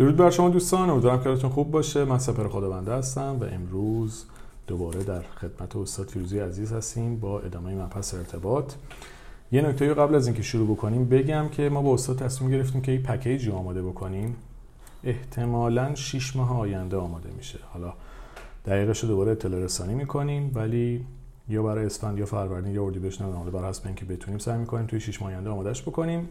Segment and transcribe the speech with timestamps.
[0.00, 2.04] درود بر شما دوستان امیدوارم که خوب باشه.
[2.04, 4.24] من سپر خداونده هستم و امروز
[4.66, 8.72] دوباره در خدمت استاد فیروزی عزیز هستیم با ادامه مبحث ارتباط.
[9.52, 12.92] یه نکته قبل از اینکه شروع بکنیم بگم که ما با استاد تصمیم گرفتیم که
[12.92, 14.36] این پکیجی آماده بکنیم.
[15.04, 17.58] احتمالا 6 ماه آینده آماده میشه.
[17.72, 17.92] حالا
[18.66, 21.06] دقیقش رو دوباره اطلاع رسانی می‌کنیم ولی
[21.48, 25.00] یا برای اسفند یا فروردین یا اردیبهشت نمی‌دونم بر حسب اینکه بتونیم سعی می‌کنیم توی
[25.00, 26.28] 6 ماه آینده آمادهش بکنیم.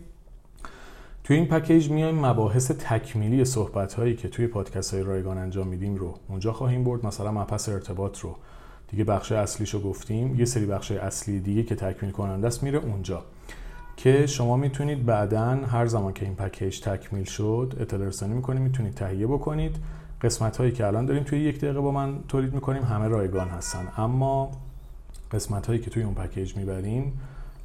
[1.29, 5.95] توی این پکیج میایم مباحث تکمیلی صحبت هایی که توی پادکست های رایگان انجام میدیم
[5.95, 6.13] رو.
[6.27, 8.35] اونجا خواهیم برد مثلا مبحث ارتباط رو.
[8.87, 10.39] دیگه بخش اصلیشو گفتیم.
[10.39, 13.23] یه سری بخش اصلی دیگه که تکمیل کننده است میره اونجا.
[13.97, 18.93] که شما می‌تونید بعدا هر زمان که این پکیج تکمیل شد اطلاع رسانی می‌کنید می‌تونید
[18.93, 19.75] تهیه بکنید.
[20.21, 23.87] قسمت هایی که الان داریم توی یک دقیقه با من تولید می‌کنیم همه رایگان هستن.
[23.97, 24.51] اما
[25.31, 27.19] قسمت هایی که توی اون پکیج می‌بریم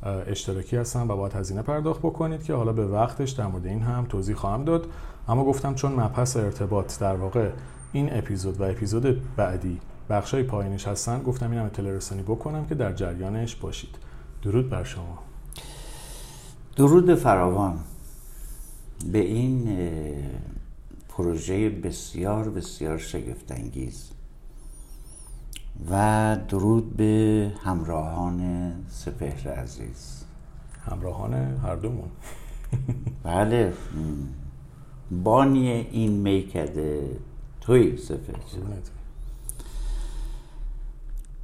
[0.05, 4.07] اشتراکی هستن و باید هزینه پرداخت بکنید که حالا به وقتش در مورد این هم
[4.09, 4.87] توضیح خواهم داد.
[5.29, 7.51] اما گفتم چون مبحث ارتباط در واقع
[7.93, 9.81] این اپیزود و اپیزود بعدی
[10.11, 13.95] بخشای پایینش هستن گفتم اینم اطلاع رسانی بکنم که در جریانش باشید.
[14.43, 15.19] درود بر شما.
[16.77, 17.79] درود فراوان.
[19.13, 19.79] به این
[21.09, 24.14] پروژه بسیار بسیار شگفتانگیز.
[25.91, 30.25] و درود به همراهان سپهر عزیز.
[30.91, 32.11] همراهان هر دومون.
[33.25, 33.73] بله.
[35.11, 37.17] بانی این میکده
[37.61, 38.37] توی سپهر.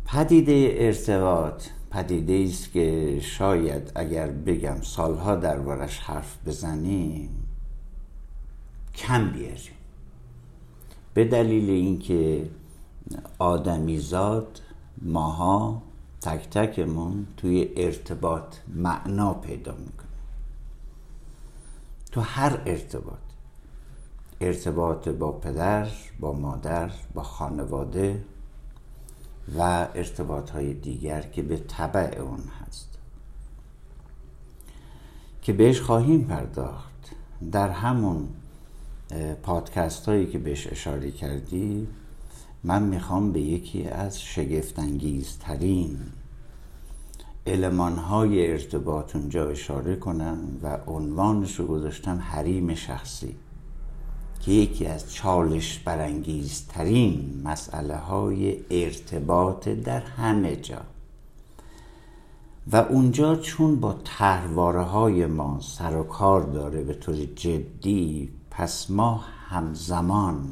[0.06, 7.30] پدیده ارتباط پدیده است که شاید اگر بگم سالها دربارش حرف بزنیم
[8.94, 9.74] کم بیاریم.
[11.14, 12.50] به دلیل اینکه
[13.38, 14.60] آدمیزاد
[15.02, 15.82] ماها
[16.20, 20.10] تک تکمون توی ارتباط معنا پیدا می‌کنیم
[22.12, 23.18] تو هر ارتباط
[24.40, 25.88] ارتباط با پدر
[26.20, 28.24] با مادر با خانواده
[29.58, 32.98] و ارتباط های دیگر که به طبع اون هست.
[35.42, 37.10] که بهش خواهیم پرداخت
[37.52, 38.28] در همون
[39.42, 41.88] پادکست هایی که بهش اشاره کردی
[42.64, 45.98] من می‌خوام به یکی از شگفتانگیزترین
[47.46, 53.34] علمان های ارتباط اونجا اشاره کنم و عنوانش رو گذاشتم حریم شخصی
[54.40, 60.80] که یکی از چالش برانگیزترین مسئله های ارتباط در همه جا.
[62.72, 68.90] و اونجا چون با تحواره های ما سر و کار داره به طور جدی پس
[68.90, 70.48] ما همزمان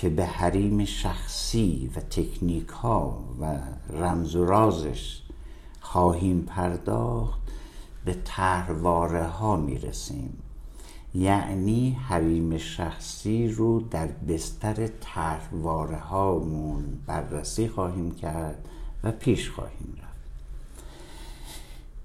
[0.00, 3.58] که به حریم شخصی و تکنیک ها و
[3.90, 5.22] رمز و رازش
[5.80, 7.40] خواهیم پرداخت
[8.04, 10.38] به تحواره ها می‌رسیم.
[11.14, 18.68] یعنی حریم شخصی رو در بستر تحواره هامون بررسی خواهیم کرد
[19.04, 20.30] و پیش خواهیم رفت.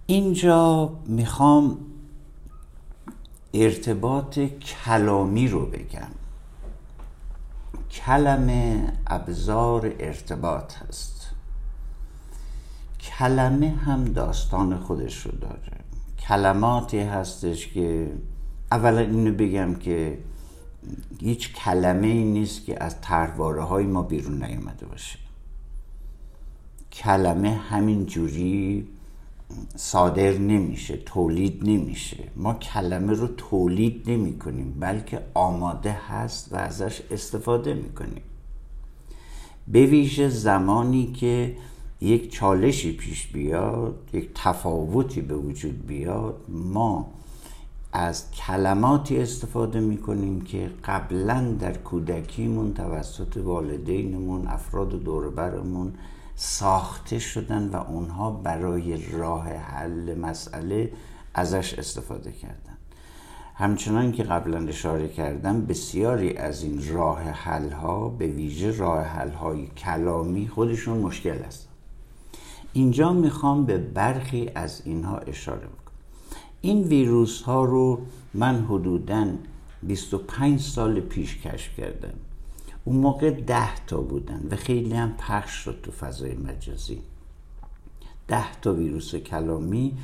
[0.06, 1.78] اینجا می‌خوام
[3.54, 6.23] ارتباط کلامی رو بگم.
[7.94, 11.30] کلمه ابزار ارتباط هست
[13.00, 15.78] کلمه هم داستان خودش رو داره.
[16.20, 18.12] کلماتی هستش که
[18.72, 20.20] اولا اینو بگم که
[21.20, 25.20] هیچ کلمه ای نیست که از ترواره های ما بیرون نیامده باشه.
[26.92, 28.88] کلمه همین جوری
[29.76, 32.18] صادر نمیشه تولید نمیشه.
[32.36, 38.22] ما کلمه رو تولید نمی کنیم بلکه آماده هست و ازش استفاده می‌کنیم.
[39.68, 41.56] به ویژه زمانی که
[42.02, 47.12] یک چالشی پیش بیاد یک تفاوتی به وجود بیاد ما
[47.94, 55.94] از کلماتی استفاده می‌کنیم که قبلا در کودکیمون توسط والدینمون افراد دوربرمون
[56.36, 60.92] ساخته شدن و اونها برای راه حل مسئله
[61.34, 62.78] ازش استفاده کردن.
[63.56, 69.32] همچنان که قبلا اشاره کردم بسیاری از این راه حل ها به ویژه راه حل
[69.32, 71.68] های کلامی خودشون مشکل است
[72.74, 75.94] اینجا می‌خوام به برخی از اینها اشاره بکنم.
[76.62, 78.02] این ویروس ها رو
[78.34, 79.28] من حدوداً
[79.84, 82.14] 25 سال پیش کشف کردم.
[82.86, 87.02] اون موقع ده تا بودن و خیلی هم پخش شد تو فضای مجازی.
[88.28, 89.98] ده تا ویروس کلامی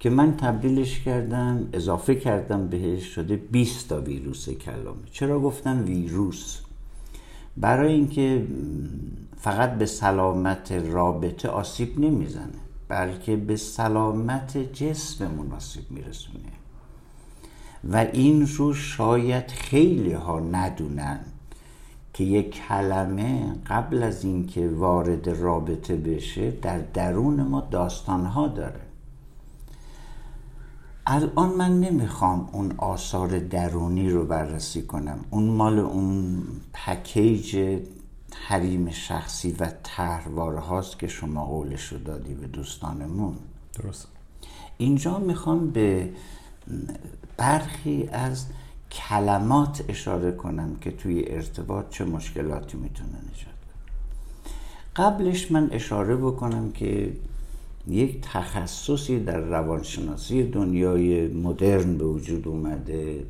[0.00, 5.10] که من تبدیلش کردم اضافه کردم بهش شده 20 تا ویروس کلامی.
[5.12, 6.60] چرا گفتم ویروس؟
[7.56, 8.46] برای اینکه
[9.36, 16.38] فقط به سلامت رابطه آسیب نمی‌زنه بلکه به سلامت جسممون آسیب میرسونه.
[17.84, 21.20] و این رو شاید خیلی ها ندونن.
[22.14, 28.80] که یک کلمه قبل از اینکه وارد رابطه بشه در درون ما داستانها داره.
[31.06, 35.18] الان من نمی‌خوام اون آثار درونی رو بررسی کنم.
[35.30, 36.42] اون مال اون
[36.72, 37.78] پکیج
[38.34, 43.34] حریم شخصی و تهرواره هاست که شما قولش رو دادی به دوستانمون.
[43.74, 44.08] درست
[44.78, 46.10] اینجا می‌خوام به
[47.36, 48.46] برخی از
[48.92, 53.52] کلمات اشاره کنم که توی ارتباط چه مشکلاتی می‌تونه نجات
[54.96, 57.12] قبلش من اشاره بکنم که
[57.88, 63.26] یک تخصصی در روانشناسی دنیای مدرن به وجود اومده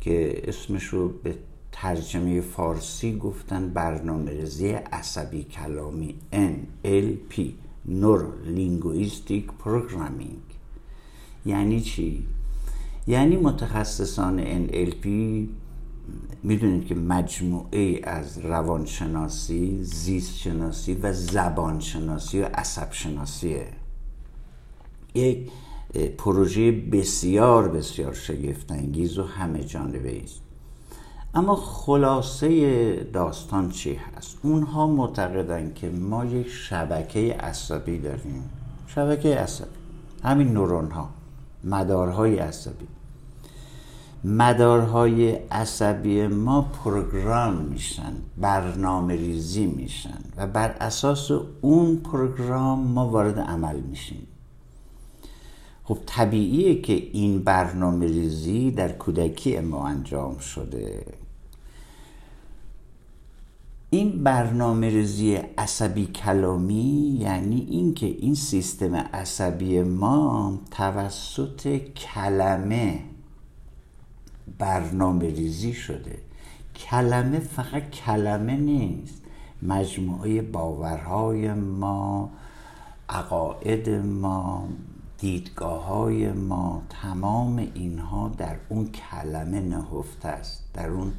[0.00, 1.34] که اسمش رو به
[1.72, 7.40] ترجمه فارسی گفتن برنامه ریزی عصبی کلامی NLP
[7.88, 10.54] Neuro Linguistic Programming
[11.46, 12.26] یعنی چی؟
[13.08, 15.06] یعنی متخصصان NLP
[16.42, 23.66] می‌دونید که مجموعه از روانشناسی، زیستشناسی و زبانشناسی و عصب شناسیه
[25.14, 25.50] یک
[26.18, 30.40] پروژه بسیار بسیار شگفتانگیز و همه جانبه است.
[31.34, 38.50] اما خلاصه داستان چی هست؟ اونها معتقدن که ما یک شبکه عصبی داریم.
[38.86, 39.68] شبکه عصبی.
[40.24, 41.08] همین نورون ها
[41.64, 42.86] مدارهای عصبی.
[44.24, 51.30] مدارهای عصبی ما پروگرام میشن برنامه ریزی میشن و بر اساس
[51.60, 54.26] اون پروگرام ما وارد عمل میشیم.
[55.84, 61.06] خب طبیعیه که این برنامه ریزی در کودکی ما انجام شده.
[63.90, 73.00] این برنامه ریزی عصبی کلامی یعنی اینکه این سیستم عصبی ما توسط کلمه
[74.58, 76.18] برنامه ریزی شده.
[76.76, 79.22] کلمه فقط کلمه نیست.
[79.62, 82.30] مجموعه باورهای ما
[83.08, 84.68] عقاید ما
[85.18, 91.12] دیدگاه های ما تمام اینها در اون کلمه نهفته است در اون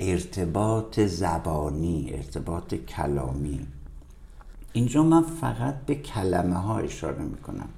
[0.00, 3.66] ارتباط زبانی ارتباط کلامی.
[4.72, 7.68] اینجا من فقط به کلمه ها اشاره می‌کنم.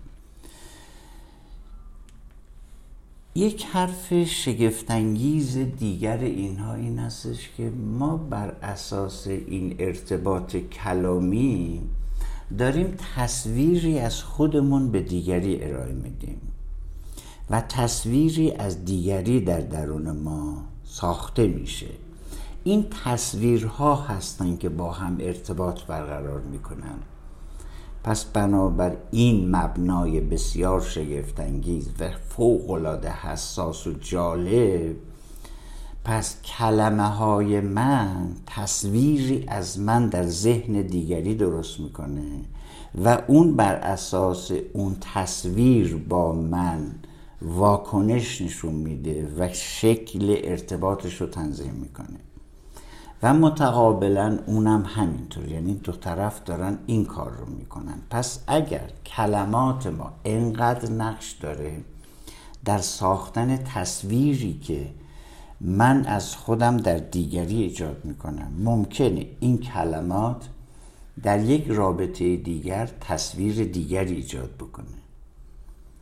[3.37, 11.81] یک حرف شگفتانگیز دیگر اینها این هستش که ما بر اساس این ارتباط کلامی
[12.59, 16.41] داریم تصویری از خودمون به دیگری ارائه میدیم
[17.51, 21.91] و تصویری از دیگری در درون ما ساخته میشه.
[22.65, 26.99] این تصویرها هستند که با هم ارتباط برقرار می‌کنن.
[28.07, 34.97] پس بنابر این مبنای بسیار شگفتانگیز و فوقالعاده حساس و جالب
[36.05, 42.41] پس کلمه های من تصویری از من در ذهن دیگری درست می‌کنه
[43.05, 46.95] و اون بر اساس اون تصویر با من
[47.43, 52.26] واکنش نشون میده و شکل ارتباطش رو تنظیم می‌کنه.
[53.23, 55.49] و متقابلا اونم همینطور.
[55.49, 57.99] یعنی دو طرف دارن این کار رو می‌کنن.
[58.11, 61.81] پس اگر کلمات ما انقدر نقش داره
[62.65, 64.87] در ساختن تصویری که
[65.61, 70.49] من از خودم در دیگری ایجاد می‌کنم ممکنه این کلمات
[71.23, 75.06] در یک رابطه دیگر تصویر دیگری ایجاد بکنه.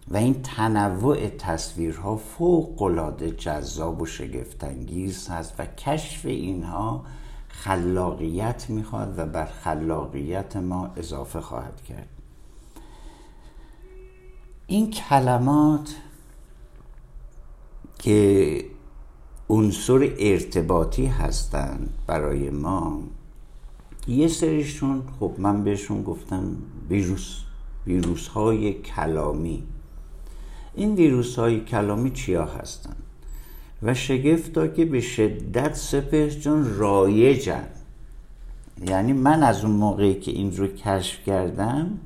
[0.09, 7.05] و این تنوع تصویرها فوق العاده جذاب و شگفتانگیز هست و کشف اینها
[7.49, 12.09] خلاقیت می‌خواد و بر خلاقیت ما اضافه خواهد کرد.
[14.67, 15.95] این کلمات
[17.99, 18.65] که
[19.51, 23.03] عنصر ارتباطی هستند برای ما
[24.09, 26.57] یه سریشون خب من بهشون گفتم
[26.89, 27.41] ویروس
[27.87, 29.63] ویروس های کلامی.
[30.77, 32.97] این ویروس های کلامی چیا هستند؟
[33.83, 37.67] و شگفتا که به شدت سپر جان رایجن.
[38.89, 41.99] یعنی من از اون موقعی که این رو کشف کردم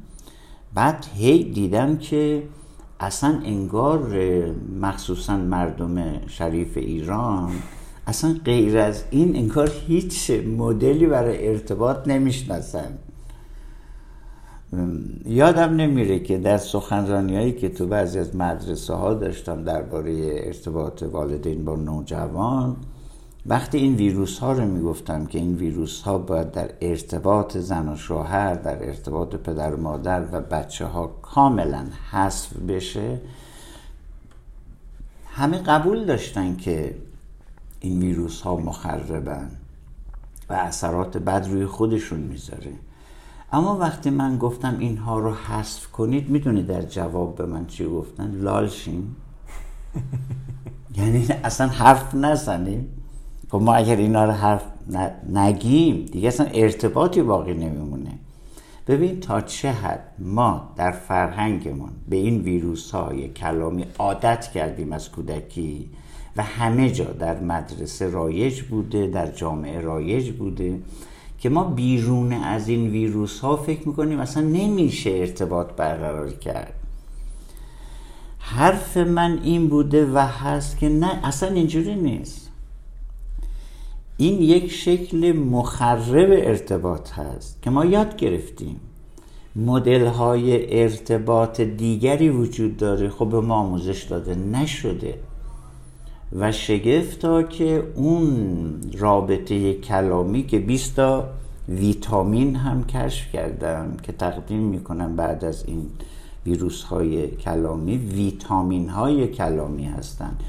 [0.74, 2.42] بعد هی دیدم که
[3.00, 4.16] اصلا انگار
[4.80, 7.52] مخصوصا مردم شریف ایران
[8.06, 12.98] اصلا غیر از این انگار هیچ مدلی برای ارتباط نمی‌شناسن.
[15.26, 21.02] یادم نمیره که در سخنرانی هایی که تو بعضی از مدرسه ها داشتم درباره ارتباط
[21.02, 22.76] والدین با نوجوان
[23.46, 27.96] وقتی این ویروس ها رو می‌گفتم که این ویروس ها باید در ارتباط زن و
[27.96, 33.20] شوهر در ارتباط پدر و مادر و بچه ها کاملا حذف بشه
[35.26, 36.94] همه قبول داشتن که
[37.80, 39.50] این ویروس ها مخربن
[40.48, 42.72] و اثرات بد روی خودشون می‌ذاره.
[43.52, 48.30] اما وقتی من گفتم اینها رو حذف کنید می‌دونی در جواب به من چی گفتن؟
[48.30, 49.16] لالشیم
[50.98, 52.88] یعنی اصلا حرف نزنیم.
[53.50, 54.64] خب ما اگر اینا رو حرف
[55.32, 58.10] نگیم دیگه اصلا ارتباطی باقی نمیمونه.
[58.86, 65.10] ببین تا چه حد ما در فرهنگمون به این ویروس های کلامی عادت کردیم از
[65.10, 65.90] کودکی
[66.36, 70.80] و همه جا در مدرسه رایج بوده در جامعه رایج بوده.
[71.38, 76.74] که ما بیرون از این ویروس ها فکر می‌کنیم اصلا نمیشه ارتباط برقرار کرد.
[78.38, 82.50] حرف من این بوده و هست که نه اصلا اینجوری نیست.
[84.16, 88.80] این یک شکل مخرب ارتباط هست که ما یاد گرفتیم.
[89.56, 93.08] مدل های ارتباط دیگری وجود داره.
[93.08, 94.34] خب به ما آموزش داده.
[94.34, 95.14] نشده.
[96.32, 101.28] و شگفتا که اون رابطه کلامی که 20 تا
[101.68, 105.86] ویتامین هم کشف کردم که تقدیم می‌کنم بعد از این
[106.46, 110.40] ویروس های کلامی ویتامین های کلامی هستند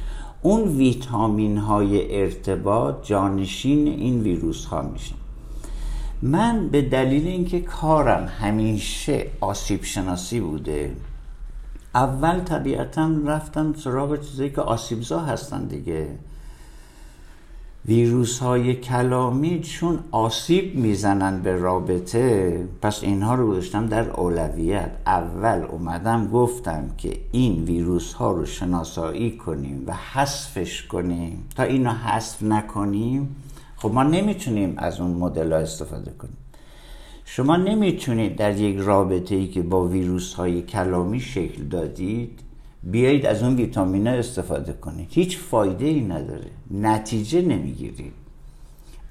[0.41, 5.15] اون ویتامین های ارتباط جانشین این ویروس ها میشن
[6.21, 10.91] من به دلیل اینکه کارم همیشه آسیب شناسی بوده
[11.95, 16.07] اول طبیعتا رفتم سراغ چیزایی که آسیبزا هستن دیگه.
[17.85, 24.91] ویروس های کلامی چون آسیب می‌زنن به رابطه پس اینها رو گذاشتم در اولویت.
[25.05, 31.47] اول اومدم گفتم که این ویروس ها رو شناسایی کنیم و حذفش کنیم.
[31.55, 33.35] تا اینو حذف نکنیم
[33.77, 36.38] خب ما نمی‌تونیم از اون مدل ها استفاده کنیم.
[37.31, 42.39] شما نمی‌تونید در یک رابطه ای که با ویروس های کلامی شکل دادید
[42.83, 45.07] بیایید از اون ویتامین استفاده کنید.
[45.11, 46.51] هیچ فایده ای نداره.
[46.71, 48.13] نتیجه نمی‌گیرید.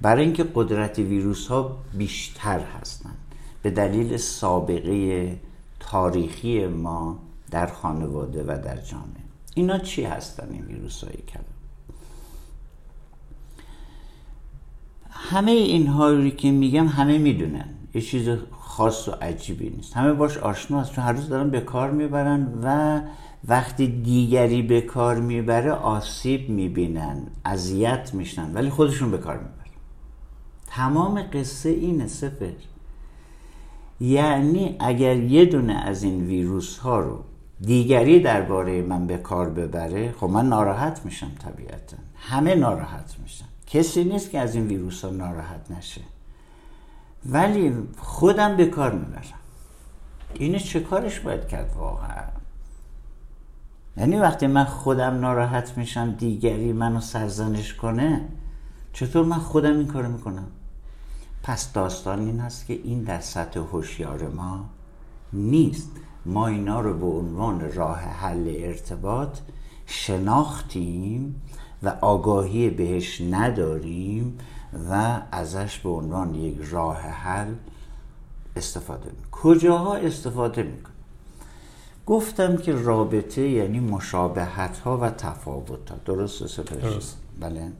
[0.01, 3.17] برای اینکه قدرت ویروس ها بیشتر هستند.
[3.61, 5.35] به دلیل سابقه
[5.79, 7.19] تاریخی ما
[7.51, 9.23] در خانواده و در جامعه.
[9.55, 11.47] اینا چی هستن این ویروس های کلامی؟
[15.09, 17.78] همه اینها که میگم همه می‌دونن.
[17.93, 18.29] یه چیز
[18.59, 19.97] خاص و عجیبی نیست.
[19.97, 23.01] همه باش آشنا هست چون هر روز دارن به کار می‌برن و
[23.47, 29.53] وقتی دیگری به کار می‌بره آسیب می‌بینن اذیت میشن ولی خودشون به کار می‌برن.
[30.67, 32.53] تمام قصه اینه سفر
[33.99, 37.23] یعنی اگر یه دونه از این ویروس ها رو
[37.61, 41.97] دیگری درباره من به کار ببره خب من ناراحت میشم طبیعتا.
[42.15, 43.45] همه ناراحت میشن.
[43.67, 46.01] کسی نیست که از این ویروس ها ناراحت نشه.
[47.25, 49.23] ولی خودم به کار می‌برم.
[50.33, 52.23] اینه چه کارش باید کرد واقعا؟
[53.97, 58.25] یعنی وقتی من خودم ناراحت میشم دیگری منو سرزنش کنه
[58.93, 60.47] چطور من خودم این کارو می‌کنم؟
[61.43, 64.69] پس داستان این هست که این در سطح هوشیار ما
[65.33, 65.91] نیست.
[66.25, 69.39] ما اینا رو به عنوان راه حل ارتباط
[69.85, 71.41] شناختیم
[71.83, 74.37] و آگاهی بهش نداریم
[74.89, 77.53] و ازش به عنوان یک راه حل
[78.55, 80.95] استفاده می کجاها استفاده می‌کنیم
[82.05, 87.17] گفتم که رابطه یعنی مشابهت ها و تفاوت ها درست درست.
[87.39, 87.71] بله.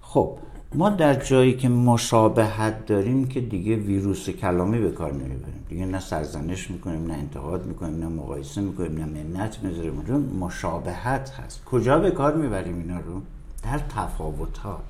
[0.00, 0.38] خب
[0.74, 5.64] ما در جایی که مشابهت داریم که دیگه ویروس کلامی به کار نمی‌بریم.
[5.68, 9.94] دیگه نه سرزنش می‌کنیم نه انتقاد می‌کنیم نه مقایسه می‌کنیم نه منت می‌ذاریم
[10.40, 11.64] مشابهت هست.
[11.64, 13.20] کجا به کار می‌بریم اینا رو؟
[13.62, 14.80] در تفاوت ها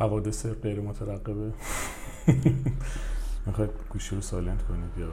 [0.00, 1.52] حوادث غیر مترقبه
[3.46, 5.06] می‌خواید گوشی رو سالنت کنید یا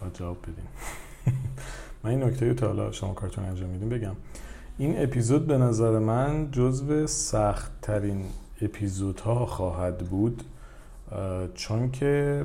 [0.00, 0.64] باید جواب بدین.
[2.04, 4.16] من این نکته تا حالا شما کارتون انجام میدیم بگم.
[4.78, 8.24] این اپیزود به نظر من جزو سخت ترین
[8.60, 10.42] اپیزودها خواهد بود
[11.54, 12.44] چون که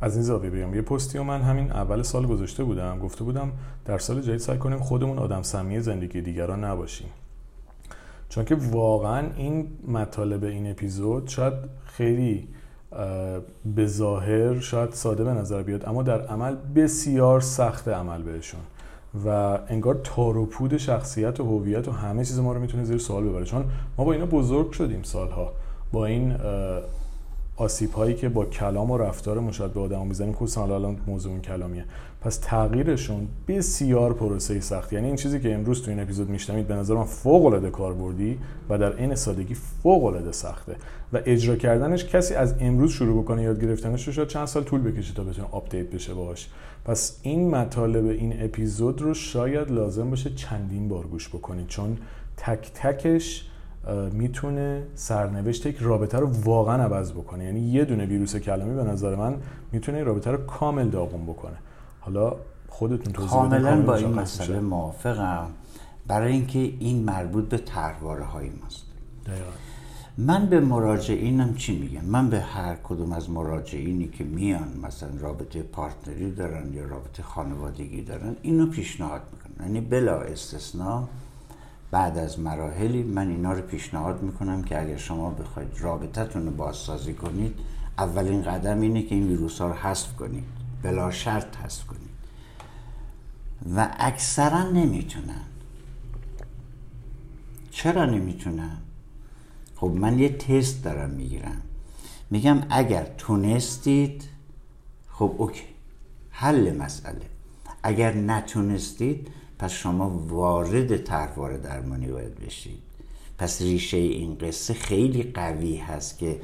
[0.00, 2.98] از این زاویه بگم یه پستی و من همین اول سال گذاشته بودم.
[2.98, 3.52] گفته بودم
[3.84, 7.08] در سال جدید سعی کنیم خودمون آدم سمی زندگی دیگران نباشیم.
[8.28, 11.54] چون که واقعا این مطالب این اپیزود شاید
[11.84, 12.48] خیلی
[13.76, 18.60] به ظاهر شاید ساده به نظر بیاد اما در عمل بسیار سخت عمل بهشون
[19.26, 22.98] و انگار تار و پود شخصیت و هویت و همه چیز ما رو می‌تونه زیر
[22.98, 23.44] سوال ببره.
[23.44, 23.64] چون
[23.98, 25.52] ما با اینا بزرگ شدیم سالها.
[25.92, 26.36] با این
[27.56, 31.84] آسیب هایی که با کلام و رفتار مشابه آدم می‌زنیم خصوصا الان موضوع کلامیه.
[32.26, 34.92] پس تغییرشون بسیار پروسه سخت.
[34.92, 38.38] یعنی این چیزی که امروز تو این اپیزود میشنوید به نظر من فوق العاده کاربردی
[38.68, 40.76] و در عین سادگی فوق العاده سخته
[41.12, 45.14] و اجرا کردنش کسی از امروز شروع بکنه یاد گرفتنش شاید چند سال طول بکشه
[45.14, 46.48] تا بتونه update بشه باهاش.
[46.84, 51.98] پس این مطالب این اپیزود رو شاید لازم باشه چندین بار گوش بکنید چون
[52.36, 53.48] تک تکش
[54.12, 57.44] می‌تونه سرنوشت یک رابطه رو واقعا عوض بکنه.
[57.44, 59.34] یعنی یه دونه ویروس کلامی به نظر من
[59.72, 61.56] می‌تونه رابطه رو کامل داغون بکنه.
[62.06, 62.36] حالا
[62.68, 65.46] خودتون توضیح کاملا با این مسئله موافقم.
[66.06, 68.86] برای اینکه این مربوط به ترواره های ماست
[70.18, 75.62] من به مراجعینم چی میگم؟ من به هر کدوم از مراجعینی که میان مثلا رابطه
[75.62, 79.66] پارتنری دارن یا رابطه خانوادگی دارن اینو پیشنهاد می‌کنم.
[79.66, 81.08] یعنی بلا استثنا
[81.90, 87.14] بعد از مراحلی من اینا رو پیشنهاد می‌کنم که اگر شما بخواید رابطتون رو بازسازی
[87.14, 87.54] کنید
[87.98, 90.65] اولین قدم اینه که این ویروس ها رو حذف کنید.
[90.82, 92.16] بلا شرط حذف کنید.
[93.76, 95.44] و اکثرا نمی‌تونن.
[97.70, 98.76] چرا نمی‌تونن؟
[99.76, 101.62] خب من یه تست دارم می‌گیرم.
[102.30, 104.24] میگم اگر تونستید
[105.08, 105.62] خب اوکی
[106.30, 107.26] حل مسئله.
[107.82, 109.28] اگر نتونستید
[109.58, 112.82] پس شما وارد طرحواره درمانی باید بشید.
[113.38, 116.40] پس ریشه این قصه خیلی قوی هست که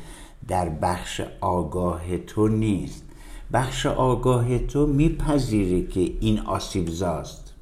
[0.49, 3.05] در بخش آگاه تو نیست.
[3.53, 7.53] بخش آگاه تو میپذیره که این آسیبزاست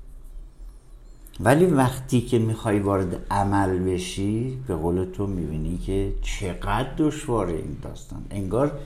[1.41, 7.77] ولی وقتی که می‌خوای وارد عمل بشی به قول تو می‌بینی که چقدر دشواره این
[7.83, 8.79] داستان انگار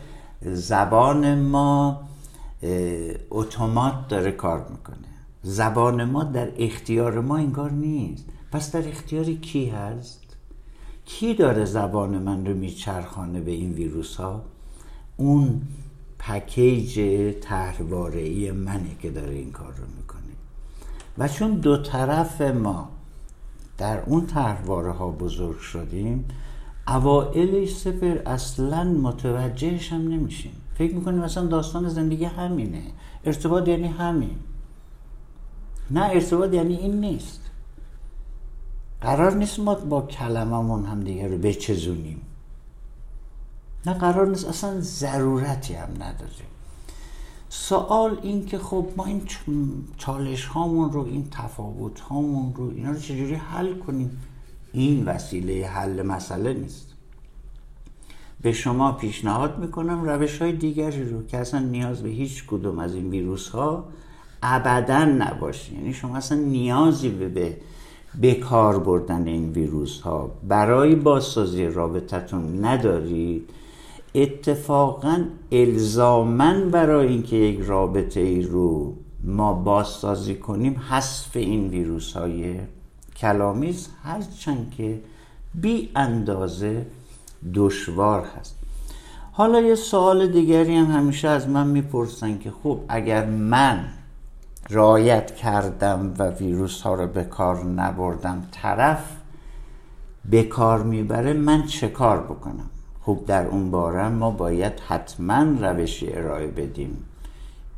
[0.42, 2.00] زبان ما
[3.30, 5.08] اتومات داره کار می‌کنه
[5.42, 10.20] زبان ما در اختیار ما انگار نیست پس در اختیار کی هست؟
[11.06, 14.42] کی داره زبان من رو میچرخانه به این ویروس ها؟
[15.16, 15.62] اون
[16.28, 20.20] پکیج ای منه که داره این کار رو می‌کنه.
[21.18, 22.88] و چون دو طرف ما
[23.78, 26.24] در اون تحواره ها بزرگ شدیم
[26.88, 30.52] اوائلش سپر اصلا متوجهش هم نمیشیم.
[30.74, 32.82] فکر می‌کنیم مثلا داستان زندگی همینه.
[33.24, 34.36] ارتباط یعنی همین.
[35.90, 37.40] نه ارتباط یعنی این نیست.
[39.00, 42.20] قرار نیست ما با کلممون هم دیگه رو بچزونیم.
[43.86, 46.46] نه قرار نیست اصلا ضرورتی هم نداریم.
[47.48, 49.22] سوال این که خب ما این
[49.98, 54.18] چالش هامون رو این تفاوت هامون رو اینا رو چجوری حل کنیم؟
[54.72, 56.86] این وسیله حل مسئله نیست.
[58.42, 62.94] به شما پیشنهاد می‌کنم روش های دیگری رو که اصلا نیاز به هیچ کدوم از
[62.94, 63.84] این ویروس ها
[64.42, 65.74] ابدا نباشه.
[65.74, 67.56] یعنی شما اصلا نیازی به به
[68.22, 73.50] بکار بردن این ویروس ها برای بازسازی رابطتون ندارید.
[74.14, 82.56] اتفاقا الزامن برای اینکه یک رابطه ای رو ما بازسازی کنیم حذف این ویروس های
[83.16, 85.00] کلامیز هرچند که
[85.54, 86.86] بی اندازه
[87.54, 88.58] دشوار هست.
[89.32, 93.84] حالا یه سوال دیگری هم همیشه از من می‌پرسن که خب اگر من
[94.70, 99.16] رایت کردم و ویروس ها رو به کار نبردم طرف
[100.30, 102.70] به کار می‌بره من چه کار بکنم؟
[103.06, 106.96] خب در اون باره ما باید حتما روشی ارائه بدیم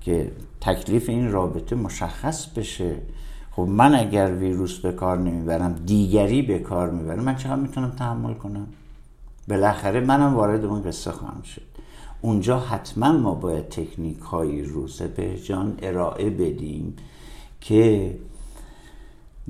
[0.01, 2.97] که تکلیف این رابطه مشخص بشه.
[3.51, 8.35] خب من اگر ویروس به کار نمی‌برم دیگری به کار می‌برم من چقدر می‌تونم تحمل
[8.35, 8.67] کنم؟
[9.49, 11.63] بالاخره منم وارد اون قصه خواهم شد.
[12.21, 14.87] اونجا حتما ما باید تکنیک های رو
[15.17, 16.97] به جان ارائه بدیم
[17.61, 18.15] که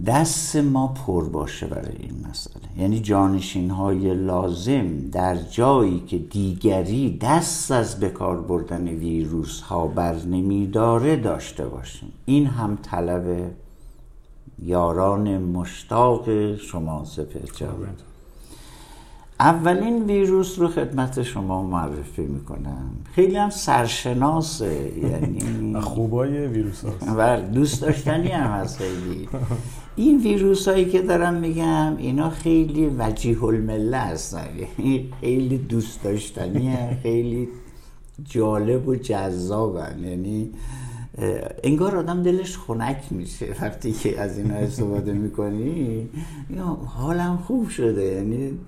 [0.05, 2.63] دست ما پر باشه برای این مسئله.
[2.79, 10.15] یعنی جانشین های لازم در جایی که دیگری دست از بکار بردن ویروس ها بر
[10.15, 12.13] نمی داره داشته باشیم.
[12.27, 13.51] این هم طلب
[14.63, 17.63] یاران مشتاق شما سپر
[19.41, 22.91] اولین ویروس رو خدمت شما معرفی می‌کنم.
[23.13, 29.29] خیلی هم سرشناسه یعنی خوبای ویروس هست بله، دوست داشتنی هم هست خیلی.
[29.97, 34.49] این ویروس هایی که دارم میگم اینا خیلی وجیه المله هستن.
[34.79, 37.49] یعنی خیلی دوست داشتنی خیلی
[38.25, 40.05] جالب و جذابن.
[40.05, 40.51] یعنی
[41.63, 43.47] انگار آدم دلش خنک میشه.
[43.63, 46.09] وقتی که از اینا استفاده می‌کنی
[46.87, 48.03] حالم خوب شده.
[48.03, 48.59] یعنی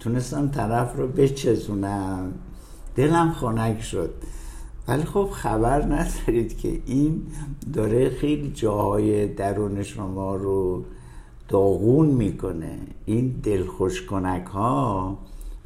[0.00, 2.32] تونستم طرف رو بچزونم.
[2.96, 4.14] دلم خنک شد.
[4.88, 7.22] ولی خب خبر ندارید که این
[7.72, 10.84] داره خیلی جاهای درون شما رو
[11.48, 12.78] داغون می‌کنه.
[13.04, 15.18] این دلخوش کنک ها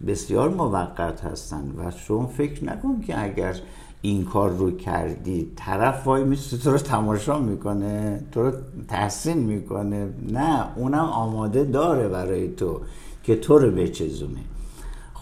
[0.07, 3.57] بسیار موقت هستن و شما فکر نکن که اگر
[4.03, 8.53] این کار رو کردی طرف وای میسته تو رو تماشا می‌کنه تو رو
[8.89, 10.09] تحسین می‌کنه.
[10.29, 12.81] نه اونم آماده داره برای تو
[13.23, 14.41] که تو رو بچزونه.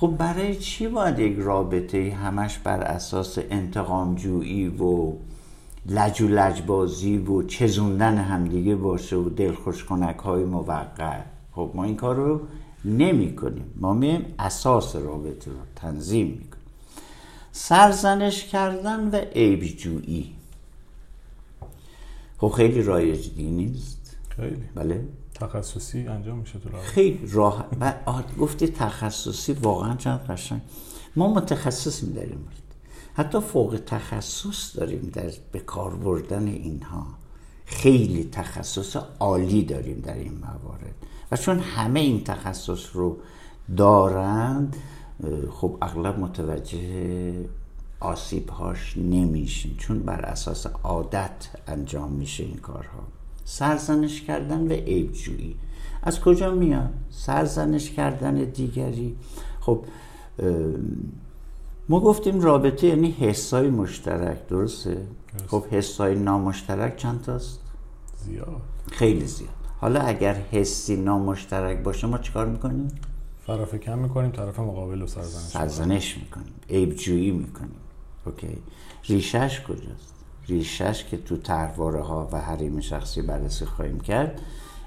[0.00, 5.12] خب برای چی باید یک رابطه همش بر اساس انتقامجویی و
[5.86, 11.96] لج و لجبازی و چزوندن همدیگه باشه و دلخوش کنک های موقت؟ خب ما این
[11.96, 12.40] کار رو
[12.84, 16.64] نمی کنیم ما میم اساس رابطه رو تنظیم می‌کنیم.
[17.52, 20.34] سرزنش کردن و عیبجویی.
[22.38, 24.16] خب خیلی رایج نیست.
[24.28, 24.62] خیلی.
[24.74, 25.04] بله.
[25.40, 27.94] تخصصی انجام میشه تو خیلی راه و
[28.38, 30.60] گفتی تخصصی واقعا چند قشنگ.
[31.16, 32.62] ما متخصصیم در این مورد
[33.14, 37.06] حتی فوق تخصص داریم در به کار بردن اینها.
[37.66, 40.94] خیلی تخصص عالی داریم در این موارد.
[41.32, 43.18] و چون همه این تخصص رو
[43.76, 44.76] دارند
[45.50, 47.48] خب اغلب متوجه
[48.00, 53.15] آسیب هاش نمیشین چون بر اساس عادت انجام میشه این کارها.
[53.48, 55.56] سرزنش کردن و عیبجویی.
[56.02, 59.16] از کجا میاد؟ سرزنش کردن دیگری.
[59.60, 59.84] خب
[61.88, 65.06] ما گفتیم رابطه یعنی حسای مشترک درسته؟
[65.46, 67.60] خب حسای نامشترک چند تاست؟
[68.24, 68.62] زیاد.
[68.92, 69.50] خیلی زیاد.
[69.80, 72.88] حالا اگر حسی نامشترک باشه ما چیکار می‌کنیم؟
[73.82, 76.54] کم می‌کنیم طرف مقابل رو سرزنش سرزنش می‌کنیم.
[76.70, 77.76] عیبجویی می‌کنیم.
[78.26, 78.58] اوکی.
[79.04, 80.15] ریشش کجاست؟
[80.48, 84.40] ریشش که تو ترواره ها و حریم شخصی بررسی خواهیم کرد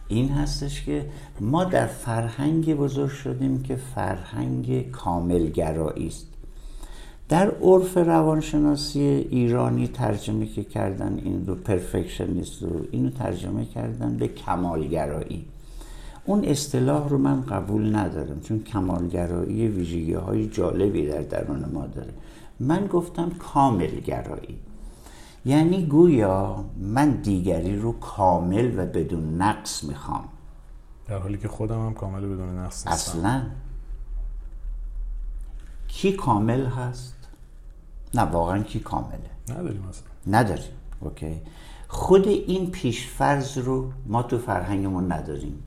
[0.08, 1.06] این هستش که
[1.39, 6.28] ما در فرهنگ بزرگ شدیم که فرهنگ کاملگرایی است.
[7.30, 14.28] در عرف روانشناسی ایرانی ترجمه که کردن این رو پرفکشنیست رو اینو ترجمه کردن به
[14.28, 15.45] کمالگرایی.
[16.26, 22.13] اون اصطلاح رو من قبول ندارم چون کمالگرایی ویژگی های جالبی در درون ما داره.
[22.60, 24.58] من گفتم کاملگرایی.
[25.45, 30.23] یعنی گویا من دیگری رو کامل و بدون نقص می‌خوام.
[31.08, 33.19] در حالی که خودم هم کامل بدون نقص نیستم.
[33.19, 33.41] اصلا.
[35.88, 37.15] کی کامل هست؟
[38.13, 40.08] نه واقعا کی کامله؟ نداریم اصلا.
[40.28, 40.71] نداریم.
[40.99, 41.41] اوکی.
[41.88, 45.63] خود این پیشفرز رو ما تو فرهنگمون نداریم.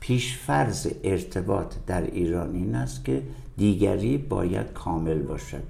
[0.00, 3.22] پیشفرز ارتباط در ایران این است که
[3.56, 5.62] دیگری باید کامل باشد.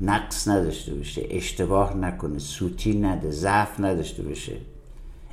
[0.00, 4.56] نقص نداشته باشه اشتباه نکنه سوتی نده ضعف نداشته باشه.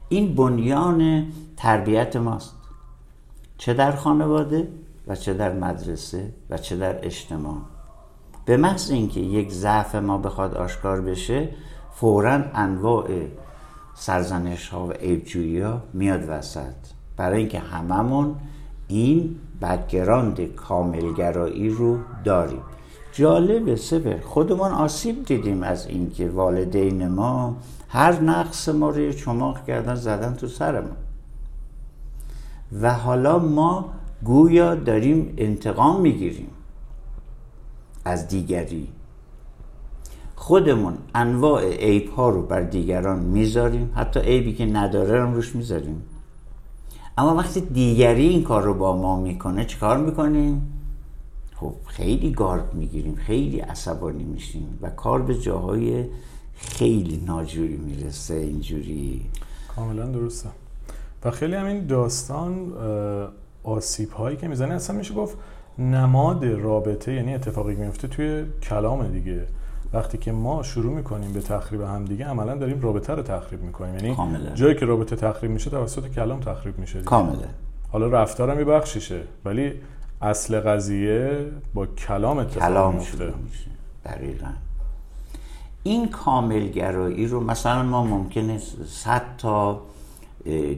[0.10, 2.56] این بنیان تربیت ماست.
[3.58, 4.67] چه در خانواده
[5.08, 7.58] و چه در مدرسه و چه در اجتماع.
[8.45, 11.49] به محض اینکه یک ضعف ما بخواد آشکار بشه
[11.91, 13.08] فورا انواع
[13.95, 16.73] سرزنش ها و عیبجویی ها میاد وسط.
[17.17, 18.36] برای اینکه هممون
[18.88, 22.62] این background کاملگرایی رو داریم.
[23.13, 27.56] جالبه سبر خودمون آسیب دیدیم از اینکه والدین ما
[27.89, 30.95] هر نقص ما رو چماق کردن زدن تو سرمون
[32.82, 33.89] و حالا ما
[34.23, 36.47] گویا داریم انتقام می‌گیریم
[38.06, 38.88] از دیگری.
[40.36, 46.02] خودمون انواع عیب ها رو بر دیگران می‌ذاریم حتی عیبی که نداره رو روش می‌ذاریم.
[47.17, 50.73] اما وقتی دیگری این کار رو با ما می‌کنه چیکار می‌کنیم؟
[51.56, 56.06] خب خیلی گارد می‌گیریم خیلی عصبانی میشیم و کار به جاهای
[56.56, 59.22] خیلی ناجوری می‌رسه اینجوری.
[59.76, 60.50] کاملا درسته.
[61.26, 62.74] و خیلی همین داستان
[63.63, 65.38] آسیب هایی که می‌زنه اصلا میشه گفت
[65.80, 69.48] نماد رابطه یعنی اتفاقی میفته توی کلام دیگه.
[69.94, 73.96] وقتی که ما شروع می‌کنیم به تخریب هم دیگه عملا داریم رابطه رو تخریب می‌کنیم.
[73.96, 74.16] یعنی
[74.56, 77.48] جایی که رابطه تخریب میشه توسط کلام تخریب میشه کامله
[77.92, 79.74] حالا رفتارم میبخشیشه ولی
[80.24, 83.34] اصل قضیه با کلام اتفاق کلام میفته
[84.06, 84.48] دقیقا.
[85.84, 89.82] این کاملگرایی رو مثلا ما ممکنه صد تا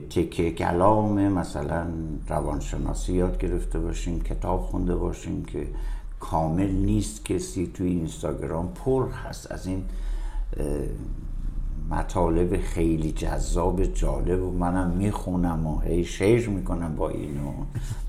[0.10, 1.88] تکه کلام مثلا
[2.28, 5.68] روانشناسی یاد گرفته باشیم کتاب خونده باشیم که
[6.20, 9.52] کامل نیست کسی توی اینستاگرام پر هست.
[9.52, 9.84] از این
[11.90, 17.52] مطالب خیلی جذاب جالب و منم می‌خونم و هی شیر می‌کنم با اینو.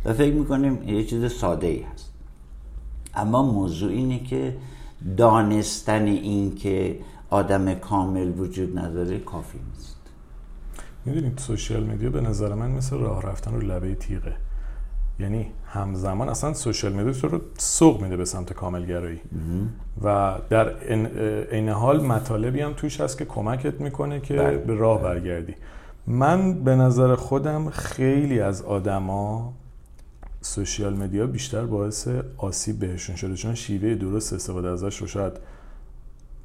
[0.04, 2.12] و فکر می‌کنیم یه چیز ساده ای هست.
[3.14, 4.56] اما موضوع اینه که
[5.16, 6.98] دانستن این که
[7.30, 9.96] آدم کامل وجود نداره کافی نیست.
[11.04, 14.36] می‌دونید سوشیال میدیا به نظر من مثل راه رفتن رو لبه تیغه.
[15.20, 19.20] یعنی همزمان اصلا سوشال میدیا تو رو سوق میده به سمت کاملگرایی
[20.05, 20.85] و در
[21.52, 24.57] این حال مطالبی هم توش هست که کمکت می‌کنه که بله.
[24.59, 25.55] به راه برگردی
[26.07, 29.52] من به نظر خودم خیلی از آدما
[30.40, 35.33] سوشیال مدیا بیشتر باعث آسیب بهشون شده چون شیوه درست استفاده ازش رو شاید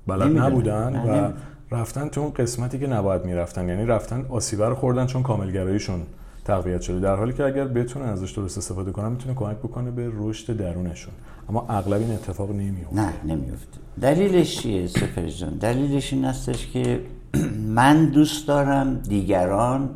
[0.08, 0.38] بلد.
[0.38, 1.32] نبودن و.
[1.72, 6.02] رفتن تو اون قسمتی که نباید می‌رفتن یعنی رفتن آسیبه رو خوردن چون کاملگراییشون
[6.46, 7.00] تقویت شده.
[7.00, 11.14] در حالی که اگر بتونن ازش درست استفاده کنن می‌تونه کمک بکنه به رشد درونشون.
[11.50, 12.96] اما اغلب این اتفاق نمیفته.
[12.96, 13.78] نه نمیفته.
[14.02, 17.02] دلیلش چیه سپر جان؟ دلیلش این هستش که
[17.78, 19.90] من دوست دارم دیگران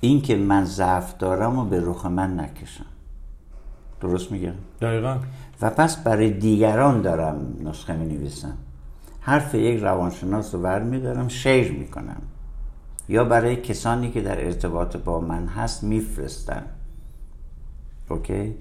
[0.00, 2.84] این که من ضعف دارم و به رخ من نکشم
[4.00, 5.16] درست میگم؟ دقیقا.
[5.62, 8.56] و پس برای دیگران دارم نسخه می نویسم
[9.20, 12.22] حرف یک روانشناس رو برمیدارم شیر می‌کنم.
[13.08, 16.62] یا برای کسانی که در ارتباط با من هست میفرستم
[18.08, 18.54] اوکی؟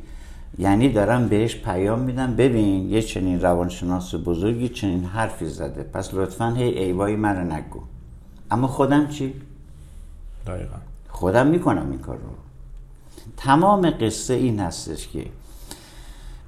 [0.58, 5.84] یعنی دارم بهش پیام میدم ببین یه چنین روانشناس بزرگی چنین حرفی زده.
[5.84, 7.80] پس لطفا هی ایوای من رو نگو.
[8.52, 9.34] اما خودم چی؟
[10.48, 10.76] دقیقا.
[11.10, 12.30] خودم می‌کنم این کار رو
[13.38, 15.26] تمام قصه این هستش که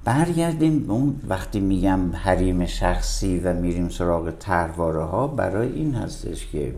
[0.04, 6.46] برگردیم به اون وقتی میگم حریم شخصی و میریم سراغ ترواره ها برای این هستش
[6.46, 6.74] که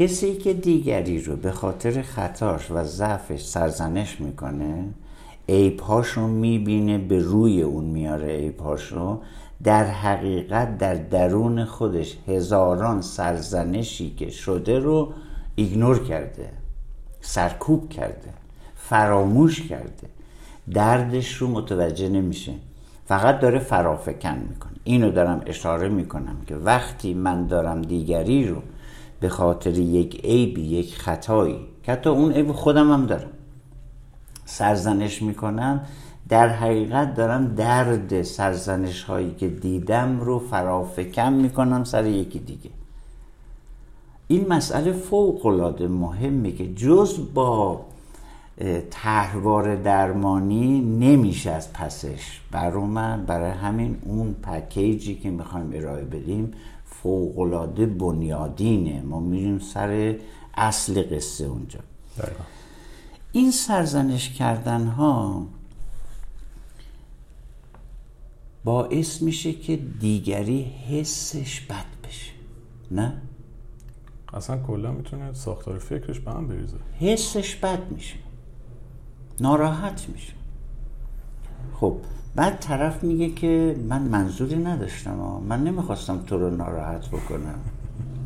[0.00, 4.84] کسی که دیگری رو به خاطر خطاش و ضعفش سرزنش می‌کنه
[5.48, 9.20] عیبهاش رو می‌بینه به روی اون میاره عیبهاش رو.
[9.64, 15.12] در حقیقت در درون خودش هزاران سرزنشی که شده رو
[15.54, 16.48] ایگنور کرده
[17.20, 18.30] سرکوب کرده
[18.76, 20.08] فراموش کرده.
[20.72, 22.52] دردش رو متوجه نمیشه.
[23.06, 24.72] فقط داره فرافکن می‌کنه.
[24.84, 28.62] اینو دارم اشاره می‌کنم که وقتی من دارم دیگری رو
[29.20, 31.58] به خاطر یک عیبی یک خطایی.
[31.82, 33.30] که حتی اون عیب خودم هم دارم.
[34.44, 35.80] سرزنش می‌کنم.
[36.28, 42.70] در حقیقت دارم درد سرزنش هایی که دیدم رو فرافکن می‌کنم سر یکی دیگه.
[44.28, 47.80] این مسئله فوق العاده مهمه که جز با
[48.58, 52.40] اه، طرحوار درمانی نمیشه از پسش.
[52.50, 56.52] برای من برای همین اون پکیجی که می‌خوایم ارائه بدیم
[57.02, 59.02] فوق العاده بنیادینه.
[59.02, 60.18] ما میریم سر
[60.54, 61.80] اصل قصه اونجا.
[62.18, 62.44] دقیقا.
[63.32, 65.46] این سرزنش کردن ها
[68.64, 72.32] باعث میشه که دیگری حسش بد بشه.
[72.90, 73.22] نه؟
[74.32, 76.76] اصلا کلا می‌تونه ساختار فکرش به هم بریزه.
[77.00, 78.16] حسش بد میشه.
[79.40, 80.32] ناراحت میشه.
[81.74, 81.96] خب
[82.34, 85.40] بعد طرف میگه که من منظوری نداشتم ها.
[85.40, 87.58] من نمی‌خواستم تو رو ناراحت بکنم.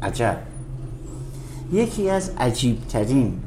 [0.03, 0.38] عجب.
[1.73, 3.38] یکی از عجیبترین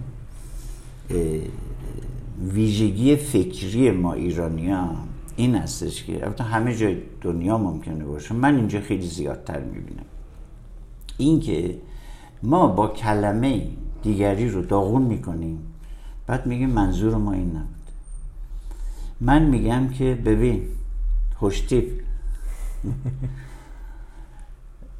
[2.53, 4.97] ویژگی فکری ما ایرانیان
[5.35, 8.33] این هستش که البته همه جای دنیا ممکنه باشه.
[8.33, 10.05] من اینجا خیلی زیادتر می‌بینم.
[11.17, 11.77] اینکه
[12.43, 13.67] ما با کلمه
[14.03, 15.59] دیگری رو داغون می‌کنیم
[16.27, 17.76] بعد میگیم منظور ما این نبود
[19.21, 20.67] من میگم که ببین
[21.35, 22.01] خوشتیپ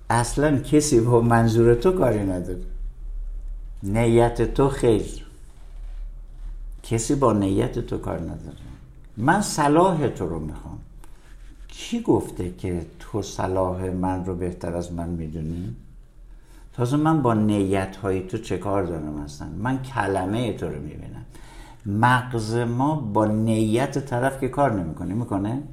[0.10, 2.62] اصلا کسی با منظور تو کاری نداره.
[3.84, 5.26] نیت تو خیر.
[6.84, 8.58] کسی با نیت تو کار نداره.
[9.18, 10.80] من صلاح تو رو می‌خوام.
[11.68, 15.76] کی گفته که تو صلاح من رو بهتر از من می‌دونی؟
[16.74, 21.26] تازه من با نیت های تو چه کار دارم اصلا؟ من کلمه تو رو می‌بینم.
[21.88, 25.64] مغز ما با نیت طرف که کار نمی‌کنه می‌کنه؟ نه.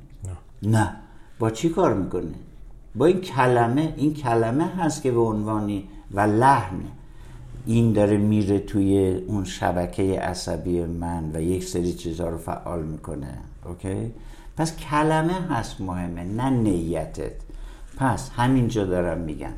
[0.62, 0.96] نه.
[1.38, 2.34] با چی کار می‌کنه؟
[2.94, 6.80] با این کلمه این کلمه هست که به عنوانی و لحن.
[7.66, 13.38] این داره میره توی اون شبکه عصبی من و یک سری چیزها رو فعال می‌کنه.
[13.66, 14.12] اوکی؟
[14.56, 17.32] پس کلمه هست مهمه نه نیتت.
[17.96, 19.52] پس همینجا دارم میگم.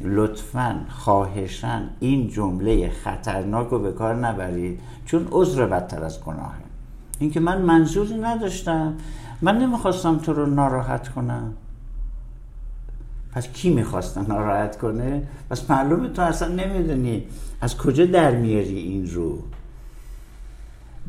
[0.00, 6.60] لطفا خواهشن این جمله خطرناک رو به کار نبرید چون عذر بدتر از گناهه
[7.18, 8.94] اینکه من منظوری نداشتم
[9.42, 11.52] من نمی‌خواستم تو رو ناراحت کنم.
[13.32, 17.24] پس کی می‌خواستم ناراحت کنه؟ پس معلومه تو اصلا نمی‌دونی
[17.60, 19.38] از کجا در میاری این رو.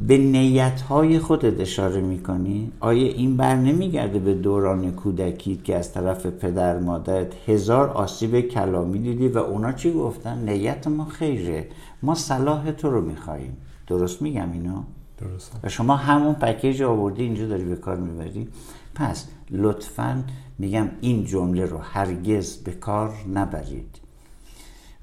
[0.08, 5.94] به نیت های خودت اشاره می‌کنی؟ آیا این بر نمیگرده به دوران کودکیت که از
[5.94, 11.68] طرف پدر مادرت هزار آسیب کلامی دیدی و اونا چی گفتن؟ نیت ما خیره.
[12.04, 14.84] ما صلاح تو رو میخواییم درست میگم اینو؟
[15.18, 18.48] درسته و شما همون پکیج آوردی اینجا داری به کار می‌بری.
[18.96, 20.24] پس لطفا
[20.60, 24.01] میگم این جمله رو هرگز به کار نبرید.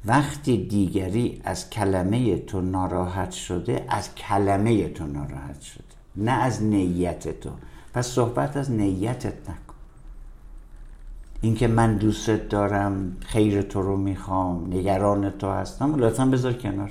[0.09, 5.85] وقتی دیگری از کلمه تو ناراحت شده از کلمه تو ناراحت شده
[6.17, 7.51] نه از نیت تو.
[7.95, 9.75] پس صحبت از نیتت نکن.
[11.41, 16.91] اینکه من دوستت دارم خیر تو رو می‌خوام نگران تو هستم لطفا بذار کنار.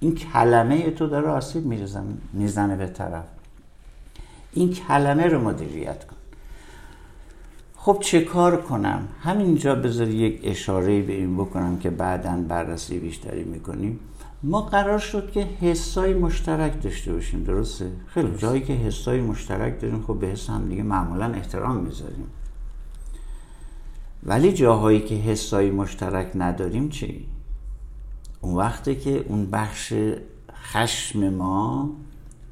[0.00, 1.66] این کلمه تو داره آسیب
[2.32, 3.24] می‌زنه به طرف.
[4.52, 6.11] این کلمه رو مدیریت کن.
[7.84, 13.44] خب چه کار کنم؟ همینجا بذار یک اشاره به این بکنم که بعدا بررسی بیشتری
[13.44, 14.00] می‌کنیم.
[14.42, 20.02] ما قرار شد که حسای مشترک داشته باشیم درسته؟ خیلی جایی که حسای مشترک داریم
[20.06, 22.26] خب به حس هم دیگه معمولا احترام می‌ذاریم.
[24.22, 27.26] ولی جاهایی که حسای مشترک نداریم چی؟
[28.40, 29.94] اون وقتی که اون بخش
[30.72, 31.90] خشم ما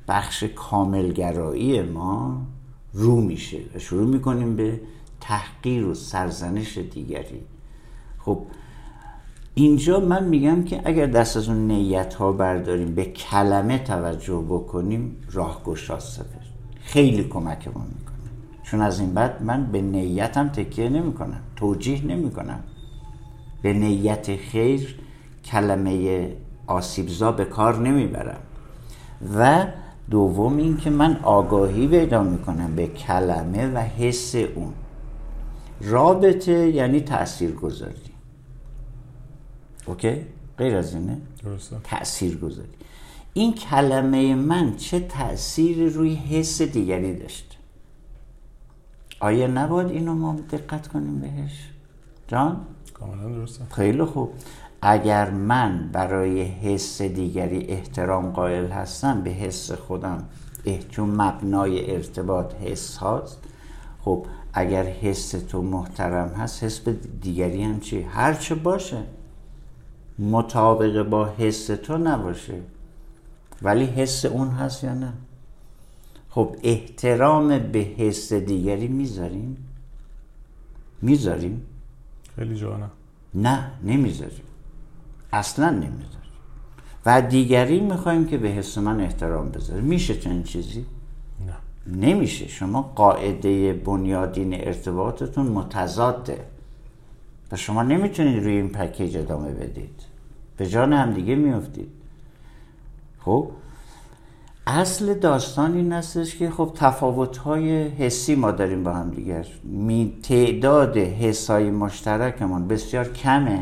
[0.09, 2.43] بخش کاملگرایی ما
[2.93, 3.59] رو میشه.
[3.75, 4.81] و شروع می‌کنیم به
[5.21, 7.41] تحقیر و سرزنش دیگری.
[8.19, 8.39] خب
[9.55, 15.17] اینجا من میگم که اگر دست از اون نیت ها برداریم به کلمه توجه بکنیم
[15.33, 16.25] راه گشاست
[16.81, 18.31] خیلی کمکمون می‌کنه.
[18.63, 22.61] چون از این بعد من به نیتم تکیه نمی‌کنم توجیه نمی‌کنم.
[23.63, 24.99] به نیت خیر
[25.45, 26.29] کلمه
[26.67, 28.41] آسیبزا به کار نمی‌برم.
[29.37, 29.67] و
[30.11, 34.73] دوم اینکه من آگاهی پیدا می‌کنم به کلمه و حس اون.
[35.81, 38.11] رابطه یعنی تأثیر گذاری
[39.87, 40.27] اوکی؟
[40.59, 42.69] غیر از اینه؟ درسته تأثیر گذاری
[43.35, 47.59] این کلمه من چه تأثیری روی حس دیگری داشت
[49.21, 51.69] آیا نباید اینو ما دقت کنیم بهش؟
[52.29, 52.61] جان؟
[52.95, 54.33] کاملا درسته خیلی خوب
[54.83, 60.25] اگر من برای حس دیگری احترام قائل هستم به حس خودم
[60.91, 63.39] چون مبنای ارتباط حس هاست
[64.01, 69.03] خب اگر حس تو محترم هست حس به دیگری هم چی؟ هرچه باشه.
[70.19, 72.55] مطابق با حس تو نباشه.
[73.63, 75.13] ولی حس اون هست یا نه؟
[76.31, 79.57] خب احترام به حس دیگری می‌ذاریم؟
[81.03, 81.67] می‌ذاریم؟
[82.37, 82.91] خیلی جا نه
[83.35, 84.45] نه نمی‌ذاریم.
[85.33, 86.31] اصلا نمی‌ذاریم.
[87.07, 90.87] و دیگری می‌خوایم که به حس من احترام بذاره میشه چنین چیزی؟
[91.91, 92.49] نمیشه.
[92.49, 96.39] شما قاعده بنیادین ارتباطتون متضاده.
[97.53, 100.01] و شما نمی‌تونید روی این پکیج ادامه بدید.
[100.57, 101.89] به جان هم دیگه میفتید
[103.25, 103.49] خب؟
[104.67, 110.13] اصل داستان این هستش که خب تفاوت های حسی ما داریم با هم دیگر می
[110.23, 113.61] تعداد حسای مشترکمان بسیار کمه.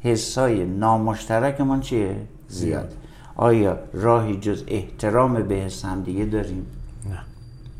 [0.00, 2.16] حسای نامشترکمان چیه؟
[2.48, 2.94] زیاد.
[3.36, 6.66] آیا راهی جز احترام به حس هم دیگه داریم؟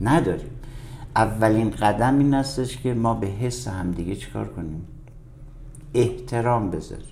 [0.02, 0.50] نداریم.
[1.16, 4.86] اولین قدم این هستش که ما به حس همدیگه چیکار کنیم؟
[5.94, 7.06] احترام بذاریم.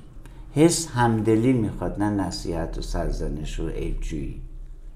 [0.54, 4.40] حس همدلی می‌خواد نه نصیحت و سرزنش و عیبجویی.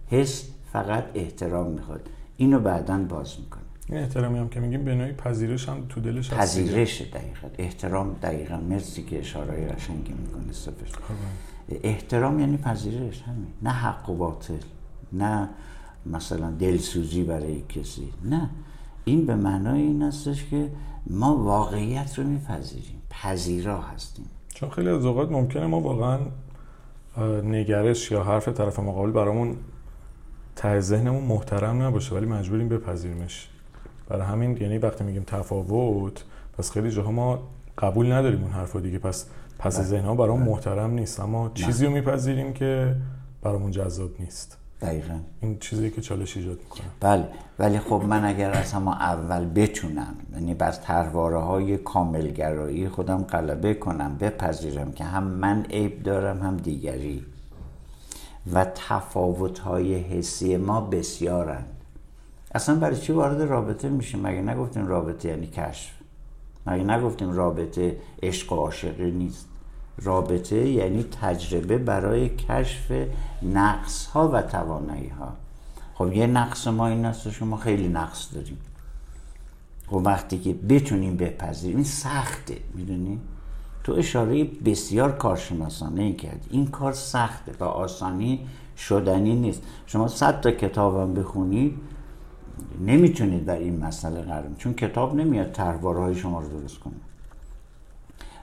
[0.07, 2.09] حس فقط احترام می‌خواد.
[2.37, 6.33] اینو بعدا باز می‌کنه این احترامی هم که میگیم به نوعی پذیرش هم تو دلش
[6.33, 7.49] هست پذیرش دقیقا.
[7.59, 11.15] احترام دقیقا مرسی که اشاره قشنگی می‌کنه سفر خب.
[11.83, 13.47] احترام یعنی پذیرش همین.
[13.63, 14.55] نه حق و باطل
[15.13, 15.49] نه
[16.07, 18.12] مثلا دلسوزی برای کسی.
[18.25, 18.51] نه.
[19.05, 20.71] این به معنای این هستش که
[21.07, 23.03] ما واقعیت رو میپذیریم.
[23.11, 24.27] پذیرا هستیم.
[24.55, 26.19] چون خیلی از اوقات ممکنه ما واقعا
[27.43, 29.57] نگرش یا حرف طرف مقابل برامون
[30.57, 33.49] ته ذهنمون محترم نباشه ولی مجبوریم بپذیریمش.
[34.09, 36.25] برای همین یعنی وقتی میگیم تفاوت
[36.59, 37.38] پس خیلی جاها ما
[37.79, 38.99] قبول نداریم اون حرفو دیگه.
[38.99, 39.27] پس
[39.59, 39.87] پس بله.
[39.87, 41.21] ذهنها برامون محترم نیست.
[41.21, 42.97] اما چیزی رو میپذیریم که
[43.43, 44.59] برامون جذاب نیست.
[44.85, 45.18] دقیقا.
[45.40, 46.87] این چیزی که چالش ایجاد می‌کنه.
[47.01, 47.29] بله.
[47.59, 53.75] ولی خب من اگر از همه اول بتونم یعنی بر ترواره های کاملگرایی خودم غلبه
[53.75, 57.25] کنم بپذیرم که هم من عیب دارم هم دیگری.
[58.53, 61.66] و تفاوت های حسی ما بسیارند.
[62.55, 65.92] اصلا برای چی وارد رابطه میشیم؟ مگه نگفتیم رابطه یعنی کشف؟
[66.66, 69.49] مگه نگفتیم رابطه عشق و عاشقی نیست؟
[70.03, 72.93] رابطه یعنی تجربه برای کشف
[73.43, 75.33] نقص ها و توانایی ها
[75.95, 78.59] خب یه نقص ما این است شما خیلی نقص داریم.
[79.87, 83.21] خب وقتی که بتونیم بپذیریم این سخته می‌دونی؟
[83.85, 86.49] تو اشاره بسیار کارشناسانه کردی.
[86.51, 89.63] این کار سخته و آسانی شدنی نیست.
[89.87, 91.79] شما صد تا کتابم بخونید
[92.81, 96.95] نمی‌تونید در این مسئله قرار چون کتاب نمیاد تروارهای شما رو درست کنه.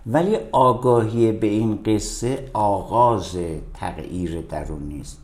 [0.08, 3.38] ولی آگاهی به این قصه آغاز
[3.74, 5.22] تغییر درونی است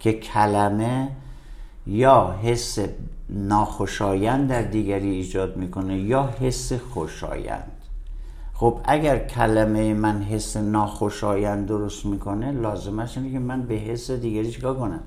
[0.00, 1.08] که کلمه
[1.86, 2.78] یا حس
[3.30, 7.72] ناخوشایند در دیگری ایجاد می‌کنه یا حس خوشایند.
[8.54, 14.50] خب اگر کلمه من حس ناخوشایند درست می‌کنه لازمش اینه که من به حس دیگری
[14.50, 15.00] چیکار کنم؟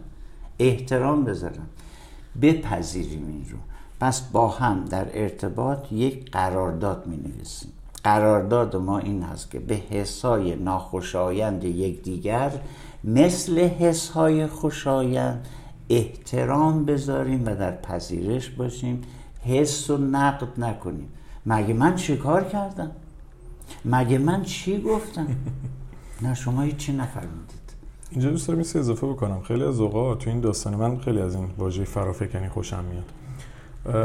[0.59, 1.67] احترام بذارم.
[2.41, 3.57] بپذیریم این رو.
[3.99, 7.17] پس با هم در ارتباط یک قرارداد می
[8.03, 12.51] قرارداد ما این هست که به حسای ناخوشایند یکدیگر
[13.03, 15.47] مثل حس های خوشایند
[15.89, 19.01] احترام بذاریم و در پذیرش باشیم.
[19.45, 21.09] حس و نقد نکنیم.
[21.45, 22.91] مگه من چی کار کردم؟
[23.85, 25.27] مگه من چی گفتم؟
[26.21, 27.59] نه شما هیچی نفرمودید.
[28.11, 29.41] اینجا دوست دارم اضافه بکنم.
[29.41, 33.11] خیلی از اوقات تو این داستان من خیلی از این واژه فرافکنی خوشم میاد.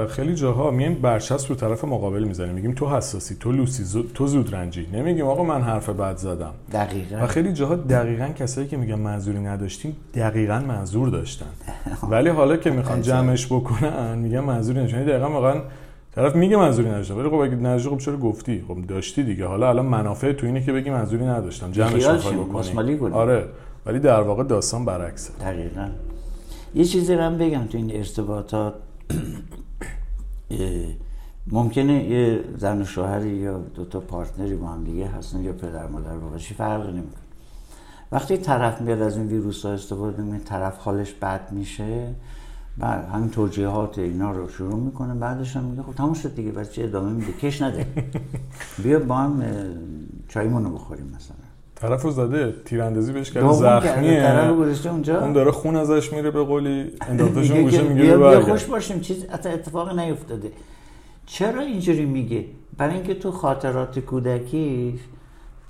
[0.08, 2.54] خیلی جاها میایم برچسب رو طرف مقابل می‌زنیم.
[2.54, 6.52] میگیم تو حساسی تو لوسی زود، تو زود رنجی نمیگیم آقا من حرف بد زدم.
[6.72, 7.16] دقیقا.
[7.16, 11.46] و خیلی جاها دقیقا کسایی که میگن منظوری نداشتیم دقیقا منظور داشتن.
[12.10, 14.98] ولی حالا که می‌خوان جمعش بکنن میگن منظوری نداشتن.
[14.98, 15.60] یعنی دقیقا واقعا
[16.14, 19.46] طرف میگه منظوری نداشتم ولی خب اگه نداشتی خب چرا گفتی؟ خب داشتی دیگه.
[19.46, 21.72] حالا الان منافع تو اینه که بگی منظوری نداشتم.
[21.72, 22.98] جمعش بکنی.
[23.12, 23.44] آره.
[23.86, 25.32] ولی در واقع داستان برعکسه.
[25.40, 25.88] دقیقا.
[26.74, 28.74] یه چیزی رو بگم تو این ارتباطات.
[31.46, 35.86] ممکنه یه زن و شوهری یا دو تا پارتنری با هم دیگه هستن یا پدر
[35.86, 37.22] مادر بابا چی فرقی نمی‌کنه.
[38.12, 42.14] وقتی طرف میاد از این ویروس ها استفاده می‌کنه طرف حالش بد میشه
[42.78, 46.72] بعد همین توجیهات اینا رو شروع می‌کنه بعدش هم میگه خب تموم شد دیگه بس
[46.72, 47.86] چه ادامه میده؟ کش نده.
[48.82, 49.42] بیا با هم
[50.28, 51.43] چایمونو بخوریم مثلا.
[51.76, 55.20] طرف رو زده تیراندازی بهش کرده زخمیه طرف اونجا.
[55.20, 59.24] اون داره خون ازش میره به قولی انداختشون گوشه میگه بیا, بیا خوش باشیم چیز
[59.24, 60.52] اتفاق نیفتاده.
[61.26, 62.44] چرا اینجوری میگه؟
[62.76, 65.00] برای اینکه تو خاطرات کودکی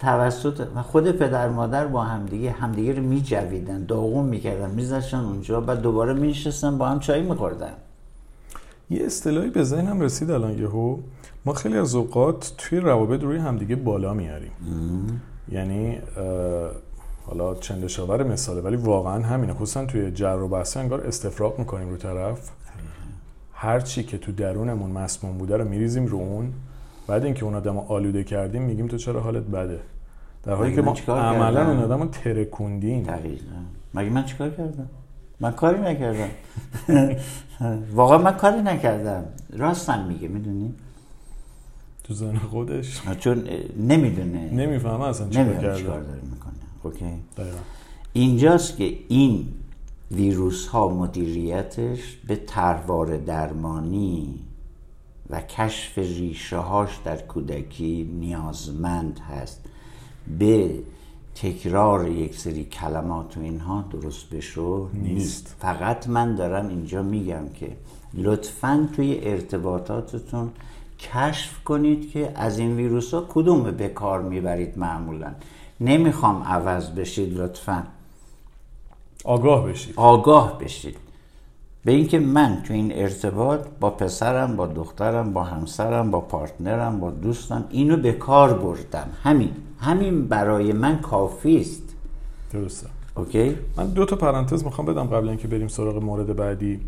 [0.00, 6.12] توسط خود پدر مادر با همدیگه همدیگه رو میجویدن داغون می‌کردن میذاشتن اونجا بعد دوباره
[6.12, 7.72] میشستن با هم چای میخوردن.
[8.90, 10.98] یه اصطلاحی به ذهنم رسید الان یهو.
[11.44, 14.52] ما خیلی از اوقات توی روابط روی همدیگه بالا میاریم.
[15.52, 15.98] یعنی
[17.26, 19.52] حالا چندشاور مثاله ولی واقعا همینه.
[19.52, 22.50] خصوصا توی جر و بحث انگار استفراغ می‌کنیم رو طرف.
[23.52, 26.52] هر چی که تو درونمون مسموم بوده رو میریزیم رو اون.
[27.06, 29.80] بعد اینکه اون آدم آلوده کردیم میگیم تو چرا حالت بده؟
[30.42, 33.06] در حالی که ما عملا اون آدم رو ترکوندیم
[33.94, 34.88] مگه من چیکار کردم؟
[35.40, 36.28] من کاری نکردم.
[37.94, 39.24] واقعا من کاری نکردم.
[39.52, 40.74] راستم میگه می‌دونی؟
[42.04, 43.44] تو زن خودش؟ چون
[43.78, 44.50] نمی‌دونه.
[44.50, 46.52] نمی‌فهمه اصلا چی چیکار داره می‌کنه.
[46.82, 47.04] اوکی؟
[48.12, 49.48] اینجاست که این
[50.10, 54.40] ویروس ها مدیریتش به تروار درمانی
[55.30, 59.64] و کشف ریشه هاش در کودکی نیازمند هست.
[60.38, 60.70] به
[61.34, 65.06] تکرار یک سری کلمات و اینها درست بشو نیست.
[65.06, 65.56] نیست.
[65.58, 67.76] فقط من دارم اینجا میگم که
[68.14, 70.50] لطفا توی ارتباطاتتون
[70.98, 75.32] کشف کنید که از این ویروس ها کدوم به کار می‌برید معمولا.
[75.80, 77.82] نمی‌خوام عوض بشید لطفا.
[79.24, 79.94] آگاه بشید.
[79.96, 80.96] آگاه بشید.
[81.84, 87.10] به اینکه من تو این ارتباط با پسرم با دخترم با همسرم با پارتنرم با
[87.10, 89.10] دوستم اینو به کار بردم.
[89.22, 89.50] همین.
[89.80, 91.82] همین برای من کافی است.
[92.52, 92.86] درسته.
[93.16, 96.80] اوکی؟ من دو تا پرانتز می‌خوام بدم قبل اینکه بریم سراغ مورد بعدی.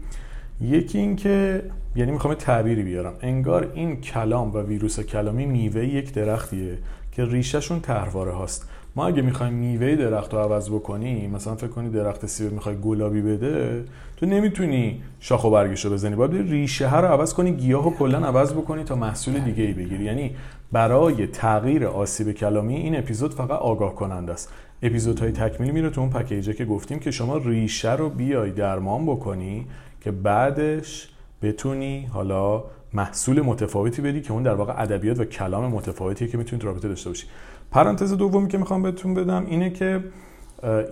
[0.61, 1.63] یکی این که
[1.97, 3.15] یعنی می‌خوام تعبیری بیارم.
[3.21, 6.79] انگار این کلام و ویروس کلامی میوه یک درختیه
[7.13, 8.69] که ریشهشون تهرواره هاست.
[8.97, 13.23] ما اگه می‌خوایم میوه درخت رو عوض بکنی مثلا فکر کنی درخت سیب می‌خوای گلابی
[13.23, 13.85] بده
[14.17, 16.15] تو نمی‌تونی شاخ و برگش رو بزنی.
[16.15, 19.73] باید ریشه ها رو عوض کنی گیاه رو کلا عوض بکنی تا محصول دیگه ای
[19.73, 20.05] بگیری.
[20.05, 20.37] یعنی
[20.73, 24.53] برای تغییر آسیب کلامی این اپیزود فقط آگاه کننده است.
[24.83, 29.67] اپیزودهای تکمیلی میره تو اون پکیجه که گفتیم که شما ریشه رو بیای درمان بکنی
[30.07, 31.09] که بعدش
[31.43, 36.65] بتونی حالا محصول متفاوتی بدی که اون در واقع ادبیات و کلام متفاوتیه که می‌تونید
[36.65, 37.27] رابطه داشته باشی.
[37.71, 40.05] پرانتز دومی که می‌خوام بهتون بدم اینه که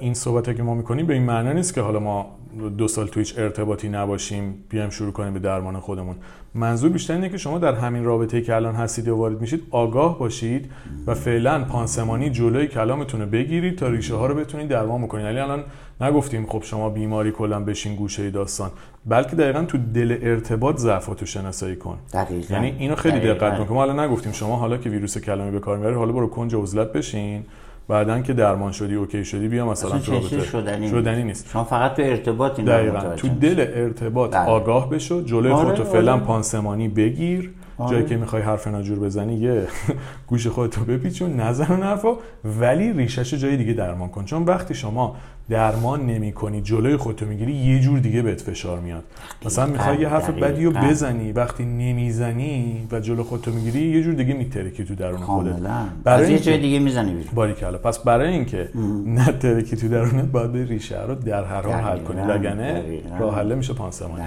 [0.01, 2.37] این صحبت که ما می‌کنیم به این معنی نیست که حالا ما
[2.79, 6.17] دو سال تو هیچ ارتباطی نباشیم بیایم شروع کنیم به درمان خودمون.
[6.55, 10.19] منظور بیشتر اینه که شما در همین رابطه که الان هستید و وارد میشید آگاه
[10.19, 10.71] باشید
[11.07, 15.25] و فعلا پانسمانی جلوی کلامتون رو بگیرید تا ریشه ها رو بتونید درمان بکنید.
[15.25, 15.65] یعنی الان
[16.01, 18.71] نگفتیم خب شما بیماری کلا بشین گوشه داستان.
[19.07, 21.99] بلکه دقیقا تو دل ارتباط ضعفاتو شناسایی کن.
[22.13, 22.55] دقیقا.
[22.55, 25.77] یعنی اینو خیلی دقت کن ما الان نگفتیم شما حالا که ویروس کلامی به کار
[25.77, 27.45] می‌بری حالا برو کنج عزلت بشین.
[27.89, 31.51] بعدا که درمان شدی اوکی شدی بیا مثلا تو رابطه شدنی, شدنی نیست.
[31.53, 33.01] شما فقط تو ارتباط دقیقا.
[33.16, 34.47] تو دل ارتباط بله.
[34.47, 36.22] آگاه بشو جلوی آره، خودتو فعلا آره.
[36.22, 37.51] پانسمانی بگیر.
[37.78, 37.91] آره.
[37.91, 39.62] جایی که می‌خوای حرف ناجور بزنی یه
[40.28, 42.16] گوش خودتو بپیچون و نرفا
[42.61, 44.24] ولی ریشش جای دیگه درمان کن.
[44.24, 45.16] چون وقتی شما
[45.49, 49.05] درمان نمی کنی جلوی خودتو می‌گیری یه جور دیگه بهت فشار میاد.
[49.47, 54.15] مثلا می‌خوای یه حرف بدی رو بزنی وقتی نمی‌زنی و جلو خودتو می‌گیری یه جور
[54.15, 55.57] دیگه میترکی تو درون خودت.
[56.05, 58.69] برای یه جای دیگه می‌زنی باری کلا پس برای اینکه
[59.07, 62.21] نترکی تو درونت باید به ریشه رو در هر حال حل کنی.
[62.21, 62.83] وگرنه
[63.19, 64.25] راه حل میشه پانسمانی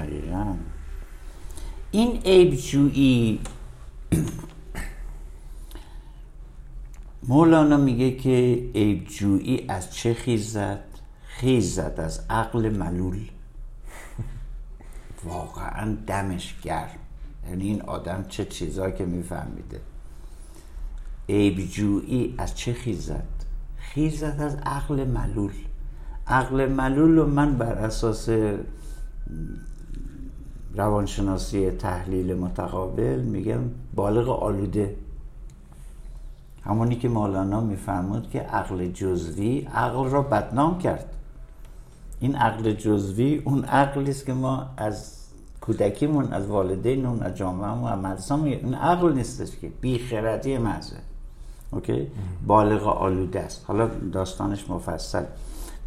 [1.91, 3.39] این عیبجویی
[7.28, 10.80] مولانا میگه که عیبجویی از چه خیزد؟
[11.39, 13.29] خیزد از عقل ملول.
[15.23, 16.99] واقعا دمش گرم.
[17.49, 19.81] یعنی این آدم چه چیزایی که میفهمیده.
[21.29, 23.27] عیبجویی از چه خیزد؟
[23.77, 25.53] خیزد از عقل ملول.
[26.27, 28.29] عقل ملول رو من بر اساس
[30.75, 33.61] روانشناسی تحلیل متقابل میگم
[33.95, 34.95] بالغ آلوده.
[36.63, 41.13] همونی که مولانا میفرمود که عقل جزوی عقل را بدنام کرد.
[42.20, 45.13] این عقل جزوی اون عقلی است که ما از
[45.61, 50.95] کودکیمون از والدینمون از جامعهمون از مدرسه‌مون این عقل نیستش که بی خردی محضه.
[51.72, 52.07] اوکی؟
[52.47, 53.65] بالغ آلوده است.
[53.68, 55.24] حالا داستانش مفصل.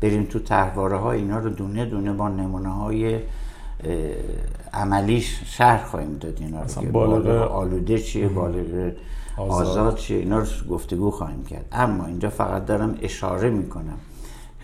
[0.01, 3.21] بریم تو تحواره ها اینا رو دونه دونه با نمونه های
[4.73, 8.93] عملیش شهر خواهیم داد اینا رو بالغ آلوده چیه بالغ
[9.37, 11.65] آزاد چیه اینا رو گفتگو خواهیم کرد.
[11.73, 13.99] اما اینجا فقط دارم اشاره می‌کنم.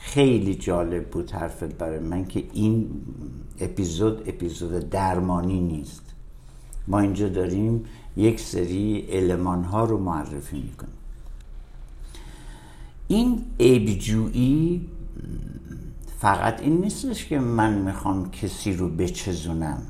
[0.06, 2.90] خیلی جالب بود حرفت برای من که این
[3.60, 6.02] اپیزود اپیزود درمانی نیست.
[6.88, 7.84] ما اینجا داریم
[8.16, 10.94] یک سری علمان ها رو معرفی می‌کنیم.
[13.08, 14.88] این عیبجویی
[16.18, 19.82] فقط این نیستش که من می‌خوام کسی رو بچزونم.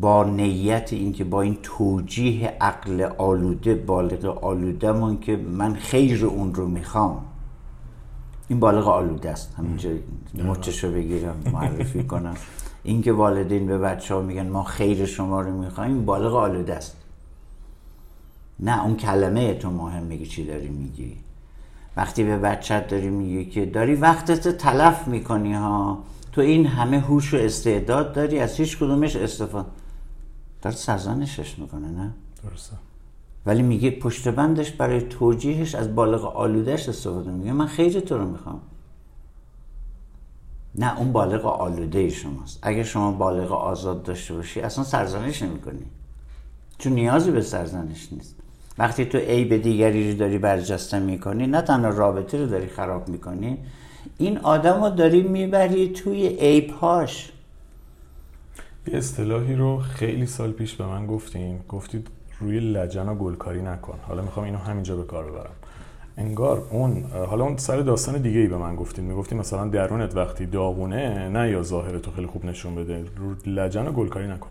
[0.00, 6.54] با نیت اینکه با این توجیه عقل آلوده بالغ آلوده من که من خیر اون
[6.54, 7.26] رو می‌خوام.
[8.50, 9.54] این بالغ آلوده است.
[9.58, 9.90] همینجا
[10.44, 12.34] مچشو بگیرم معرفی کنم.
[12.82, 16.96] اینکه والدین به بچه ها میگن ما خیر شما رو می‌خوایم بالغ آلوده است.
[18.60, 21.16] نه اون کلمه تو مهم میگی چی داری میگی.
[21.96, 25.98] وقتی به بچت داری میگی که داری وقتت تلف می‌کنی ها.
[26.32, 29.68] تو این همه هوش و استعداد داری از هیچ کدومش استفاده
[30.62, 32.10] داره سرزنشش می‌کنه نه؟
[32.42, 32.76] درسته.
[33.46, 38.24] ولی میگه پشت بندش برای توجیهش از بالغ آلودهش استفاده میگه من خیر تو رو
[38.24, 38.60] می‌خوام.
[40.74, 42.58] نه اون بالغ آلوده شماست.
[42.62, 45.86] اگه شما بالغ آزاد داشته باشی اصلا سرزنش نمی‌کنی.
[46.78, 48.36] چون نیازی به سرزنش نیست.
[48.78, 53.58] وقتی تو عیب دیگری رو داری برجسته می‌کنی نه تنها رابطه رو داری خراب می‌کنی
[54.18, 57.32] این آدم رو داری می‌بری توی عیبهاش.
[58.86, 62.08] یه اصطلاحی رو خیلی سال پیش به من گفتیم گفتید
[62.40, 63.98] روی لجن و گلکاری نکن.
[64.08, 65.50] حالا می‌خوام اینو همینجا به کار ببرم.
[66.16, 70.46] انگار اون حالا اون سر داستان دیگه ای به من گفتین می‌گفتی مثلا درونت وقتی
[70.46, 73.04] داغونه نه یا ظاهر تو خیلی خوب نشون بده.
[73.16, 74.48] رو لجن و گلکاری نکن.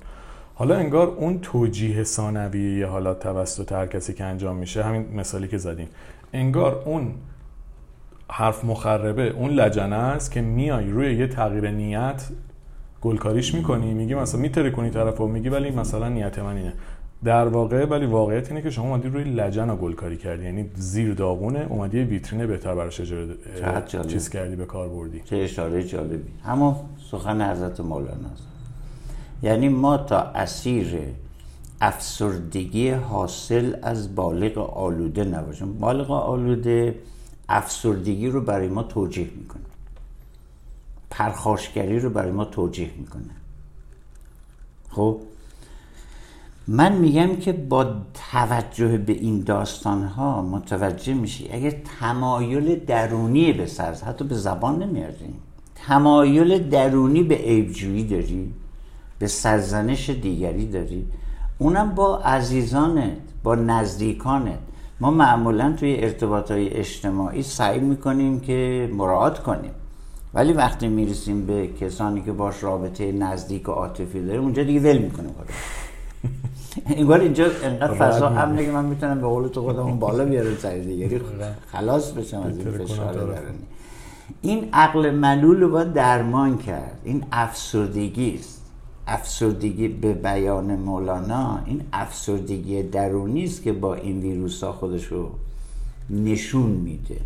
[0.56, 5.58] حالا انگار اون توجیه ثانویه حالا توسط هر کسی که انجام میشه همین مثالی که
[5.58, 5.88] زدیم.
[6.34, 7.12] انگار اون
[8.32, 12.24] حرف مخربه اون لجنه است که میای روی یه تغییر نیت
[13.02, 16.74] گلکاریش می‌کنی میگی مثلا میتره کنی طرفو میگی ولی مثلا نیت من اینه.
[17.24, 20.46] در واقع ولی واقعیت اینه که شما اومدی روی لجن گلکاری کردی.
[20.46, 23.28] یعنی زیر داغونه اومدی ویترین بهتر براش اجاره
[24.08, 25.22] چیز کردی به کار بردی.
[25.26, 26.32] چه اشاره جالبی.
[26.44, 26.76] همون
[27.12, 28.44] سخن حضرت مولانا است.
[29.44, 30.98] یعنی ما تا اسیر
[31.82, 35.74] افسردگی حاصل از بالغ آلوده نباشیم.
[35.74, 36.96] بالغ آلوده
[37.50, 39.62] افسردگی رو برای ما توجیه می‌کنه.
[41.10, 43.24] پرخاشگری رو برای ما توجیه می‌کنه.
[44.90, 45.22] خب؟
[46.72, 47.86] من میگم که با
[48.32, 54.84] توجه به این داستان ها متوجه میشی اگر تمایل درونی به سرز حتی به زبان
[54.84, 55.34] نمیاریم
[55.76, 58.54] تمایل درونی به عیبجویی داری
[59.20, 61.06] به سرزنش دیگری داری.
[61.58, 64.60] اونم با عزیزانت با نزدیکانت.
[65.00, 69.72] ما معمولا توی ارتباط های اجتماعی سعی می‌کنیم که مراعات کنیم.
[70.34, 74.98] ولی وقتی می‌رسیم به کسانی که باش رابطه نزدیک و عاطفی داریم اونجا دیگه ول
[74.98, 75.36] می‌کنیم
[76.90, 80.78] انگار اینجا انقدر فضا امنه که من می‌تونم به قول تو خودم بالا بیارم سر
[80.78, 81.22] دیگری
[81.72, 83.58] خلاص بشم از این فشار درونی.
[84.42, 87.00] این عقل ملول رو باید درمان کرد.
[87.04, 88.62] این افسردگی است.
[89.08, 95.30] افسردگی به بیان مولانا این افسردگی درونی است که با این ویروس ها خودش رو
[96.10, 97.18] نشون میده.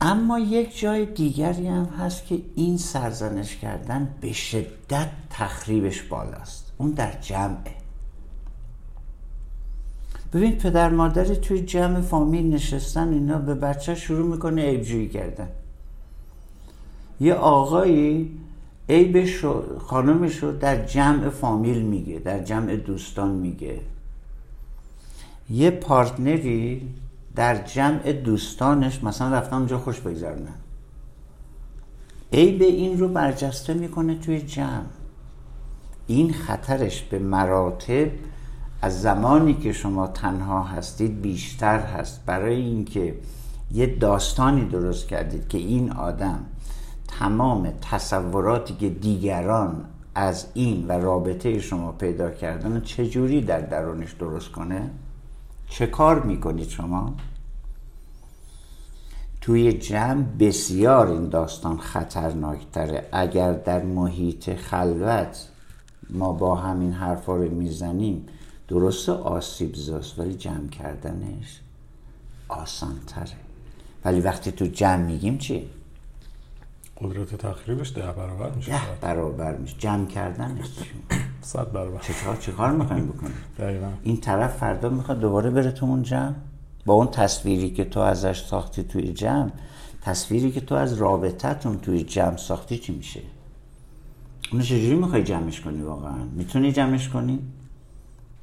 [0.00, 6.72] اما یک جای دیگری هم هست که این سرزنش کردن به شدت تخریبش بالاست.
[6.78, 7.79] اون در جمعه.
[10.32, 15.48] ببین پدر مادری توی جمع فامیل نشستن اینا به بچه شروع می‌کنه عیبجویی کردن.
[17.20, 18.38] یه آقایی
[18.88, 23.80] عیبش رو خانمش رو در جمع فامیل میگه در جمع دوستان میگه.
[25.50, 26.88] یه پارتنری
[27.36, 30.54] در جمع دوستانش مثلا رفتن اونجا خوش بگذرونن.
[32.32, 34.84] عیب این رو برجسته می‌کنه توی جمع.
[36.06, 38.08] این خطرش به مراتب
[38.82, 42.26] از زمانی که شما تنها هستید بیشتر هست.
[42.26, 43.14] برای اینکه
[43.72, 46.44] یه داستانی درست کردید که این آدم
[47.08, 54.48] تمام تصوراتی که دیگران از این و رابطه شما پیدا کردن چجوری در درونش درست
[54.48, 54.90] کنه؟
[55.68, 57.14] چه کار می‌کنید شما؟
[59.40, 63.08] توی جمع بسیار این داستان خطرناکتره.
[63.12, 65.48] اگر در محیط خلوت
[66.10, 68.26] ما با همین حرفا رو می‌زنیم
[68.70, 71.60] درست آسیب زاست ولی جمع کردنش
[72.48, 73.36] آسان تره
[74.04, 75.68] ولی وقتی تو جمع میگیم چی؟
[77.00, 78.70] قدرت تخریبش ده برابر میشه.
[78.70, 79.76] ده برابر میشه.
[79.78, 80.66] جمع کردنش
[81.40, 82.00] صد برابر.
[82.00, 83.88] چه چه کار می‌خوایم بکنیم؟ دقیقا.
[84.02, 86.34] این طرف فردا می‌خواد دوباره بره تو اون جمع؟
[86.86, 89.50] با اون تصویری که تو ازش ساختی توی جمع
[90.02, 93.20] تصویری که تو از رابطتون توی جمع ساختی چی میشه؟
[94.52, 97.38] اونو چجوری می‌خوای جمعش کنی واقعا؟ می‌تونی جمعش کنی؟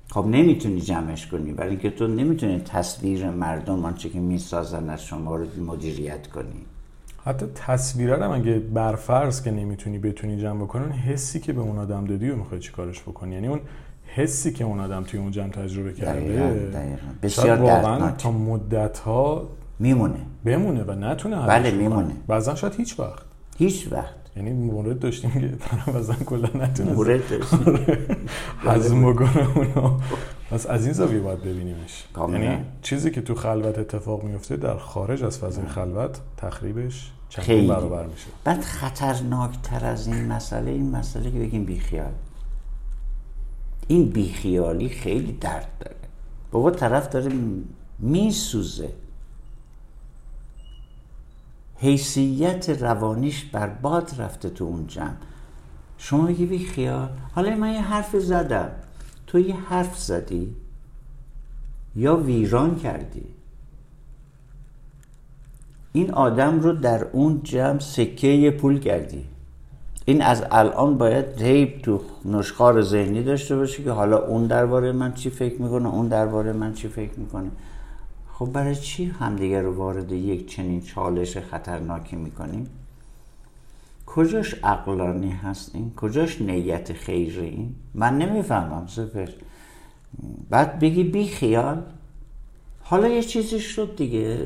[0.10, 5.36] خب نمی‌تونی جمعش کنی برای اینکه تو نمی‌تونی تصویر مردم آنچه که می‌سازن از شما
[5.36, 6.66] رو مدیریت کنی
[7.26, 11.78] حتی تصویره هم اگه برفرض که نمی‌تونی بتونی جمع بکنی اون حسی که به اون
[11.78, 13.60] آدم دادی و می‌خوای چیکارش بکنی یعنی اون
[14.08, 16.48] حسی که اون آدم توی اون جمع تجربه کرده دقیقاً،
[16.80, 17.08] دقیقاً.
[17.24, 18.12] بسیار واقعا.
[18.12, 19.50] تا مدت ها
[19.80, 21.72] میمونه بمونه و نتونه بله،.
[21.72, 22.14] میمونه.
[22.28, 23.24] بعضا شاید هیچ وقت
[23.58, 27.58] هیچ وقت یعنی مورد داشتیم که طرف اصلا کلا نتونه مورد داشتی.
[28.60, 29.98] هضم بکنه اونو.
[30.52, 32.04] پس از این زاویه باید ببینیمش.
[32.18, 37.48] یعنی چیزی که تو خلوت اتفاق میفته در خارج از فضای خلوت تخریبش خیلی.
[37.48, 38.28] چندین برابر میشه.
[38.44, 42.12] بعد خطرناکتر از این مسئله این مسئله که بگیم بیخیال.
[43.88, 45.96] این بیخیالی خیلی درد داره.
[46.52, 47.32] بابا طرف داره
[48.00, 48.90] میسوزه.
[51.78, 55.14] حیثیت روانیش برباد رفته تو اون جمع.
[55.98, 58.70] شما میگی بیخیال حالا من یه حرف زدم.
[59.28, 60.56] تو یه حرف زدی؟
[61.96, 63.26] یا ویران کردی؟
[65.94, 69.26] این آدم رو در اون جمع سکه پول کردی.
[70.06, 75.14] این از الان باید هی تو نشخار ذهنی داشته باشه که حالا اون درباره من
[75.14, 77.52] چی فکر می‌کنه اون درباره من چی فکر می‌کنه.
[78.40, 82.70] خب برای چی همدیگه رو وارد یک چنین چالش خطرناکی می‌کنیم؟
[84.06, 89.30] کجاش عقلانی هست این کجاش نیت خیره این من نمی‌فهمم سپر.
[90.50, 91.82] بعد بگی بی خیال.
[92.82, 94.38] حالا یه چیزی شد دیگه.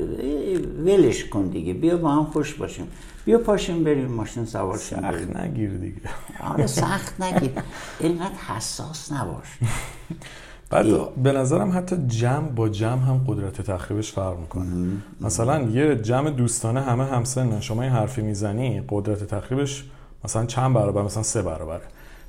[0.84, 1.74] ولش کن دیگه.
[1.74, 2.88] بیا با هم خوش باشیم.
[3.24, 5.00] بیا پاشیم بریم ماشین سوار شیم.
[5.00, 6.00] سخت نگیر دیگه.
[6.40, 7.50] آره سخت نگیر.
[8.00, 9.58] اینقدر حساس نباش.
[10.72, 14.66] بعد به نظرم حتی جمع با جمع هم قدرت تخریبش فرق می‌کنه.
[15.20, 17.60] مثلا یه جمع دوستانه همه همسنن.
[17.60, 19.84] شما این حرفی می‌زنی قدرت تخریبش
[20.24, 21.82] مثلا چند برابر مثلا سه برابره.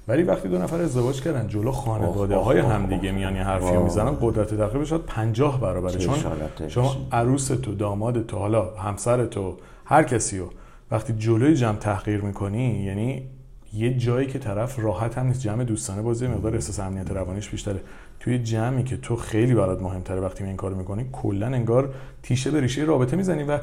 [0.08, 3.78] ولی وقتی دو نفر ازدواج کردن جلو خانواده های همدیگه میان یه حرفی.
[3.78, 5.98] می‌زنن قدرت تخریبش شاید 50 برابره.
[5.98, 6.16] چون
[6.68, 6.96] شما.
[7.12, 10.50] عروس تو داماد تو حالا همسر تو هر کسی رو
[10.92, 13.24] وقتی جلوی جمع تحقیر می‌کنی یعنی
[13.74, 15.42] یه جایی که طرف راحت هم نیست.
[15.42, 17.82] جمع دوستانه بازی مقدار احساس امنیت روانیش بیشتره.
[18.24, 21.94] توی جمعی که تو خیلی برات مهمتره وقتی این کارو می‌کنی کلا انگار
[22.24, 23.60] تیشه به ریشه رابطه می‌زنی و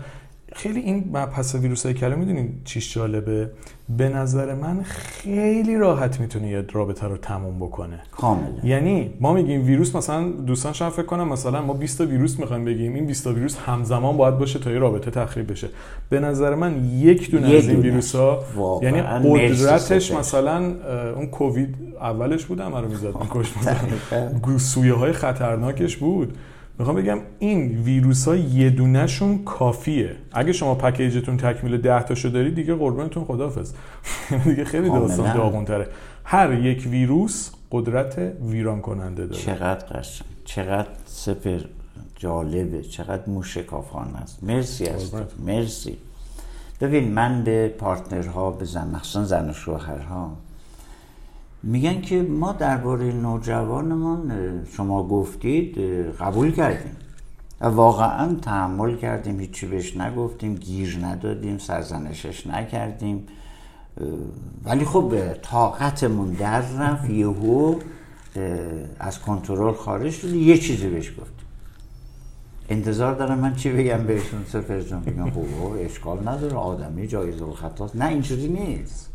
[0.53, 3.51] خیلی این پس ویروس های کلام می‌دونین چیش جالبه؟
[3.97, 8.01] به نظر من خیلی راحت می‌تونه یه رابطه رو تموم بکنه.
[8.11, 8.47] کاملا.
[8.65, 12.65] یعنی ما میگیم ویروس مثلا دوستان شاید فکر کنم مثلا ما 20 تا ویروس می‌خوایم
[12.65, 15.69] بگیم این 20 تا ویروس همزمان باید باشه تا یه رابطه تخریب بشه.
[16.11, 17.81] به نظر من یک دونه از این.
[17.81, 18.45] ویروس ها
[18.83, 20.13] یعنی قدرتش.
[20.13, 20.75] مثلا
[21.17, 23.15] اون کووید اولش بود رو می‌زد.
[23.21, 23.53] میکش.
[24.63, 26.39] سویه های خطرناکش بود.
[26.81, 30.17] می‌خوام بگم این ویروس ها یه دونهشون کافیه.
[30.33, 33.73] اگه شما پکیجتون تکمیل 10 تاشو داری دیگه قربونتون خدافظ
[34.45, 35.33] دیگه خیلی داستان کاملاً.
[35.33, 35.89] داغونتره.
[36.25, 38.19] هر یک ویروس قدرت
[38.51, 39.41] ویران کننده داره.
[39.43, 40.29] چقدر قشنگ.
[40.45, 41.61] چقدر سپر
[42.17, 42.83] جالبه.
[42.83, 44.45] چقدر موشکافانه است.
[44.45, 44.85] مرسی.
[44.85, 45.33] قربونت.
[45.47, 45.97] مرسی.
[46.81, 50.37] ببین من به پارتنرها به زن مخصوصا زن و شوهرها.
[51.63, 54.33] میگن که ما درباره نوجوانمان
[54.77, 55.79] شما گفتید
[56.21, 56.97] قبول کردیم.
[57.61, 63.27] و واقعا تحمل کردیم هیچی بهش نگفتیم گیر ندادیم سرزنشش نکردیم.
[64.65, 67.75] ولی خب طاقتمون در رفت یهو
[68.99, 71.47] از کنترل خارج شد یه چیزی بهش گفتیم.
[72.69, 75.33] انتظار دارم من چی بگم بهشون سفر جان؟ بگم
[75.85, 77.97] اشکال نداره آدمی جایز الخطاست.
[77.97, 79.10] نه اینجوری نیست.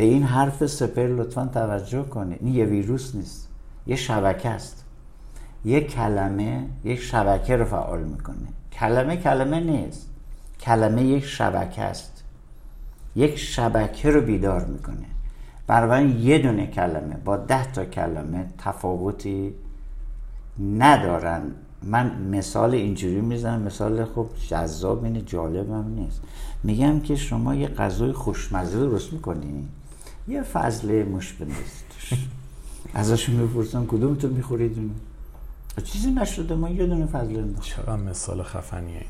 [0.00, 2.38] به این حرف سپر لطفا توجه کنید.
[2.40, 3.48] این یه ویروس نیست.
[3.86, 4.84] یه شبکه است.
[5.64, 8.36] یه کلمه یک شبکه رو فعال می‌کنه.
[8.72, 10.10] کلمه کلمه نیست.
[10.60, 12.24] کلمه یک شبکه است.
[13.16, 15.06] یک شبکه رو بیدار می‌کنه.
[15.66, 19.54] بنابراین یه دونه کلمه با ده تا کلمه تفاوتی
[20.78, 21.42] ندارن.
[21.82, 23.62] من مثال اینجوری می‌زنم.
[23.62, 26.22] مثال خب جذاب اینه جالب هم نیست.
[26.62, 29.68] میگم که شما یه غذای خوشمزه درست می‌کنی.
[30.30, 31.90] یه فضله مش بندازید
[32.94, 34.90] ازشون می‌پرسن کدومتون می‌خورید؟ اونو
[35.84, 39.04] چیزی نشده ما یه دونه فضله انداخت چقدر مثال خفنیه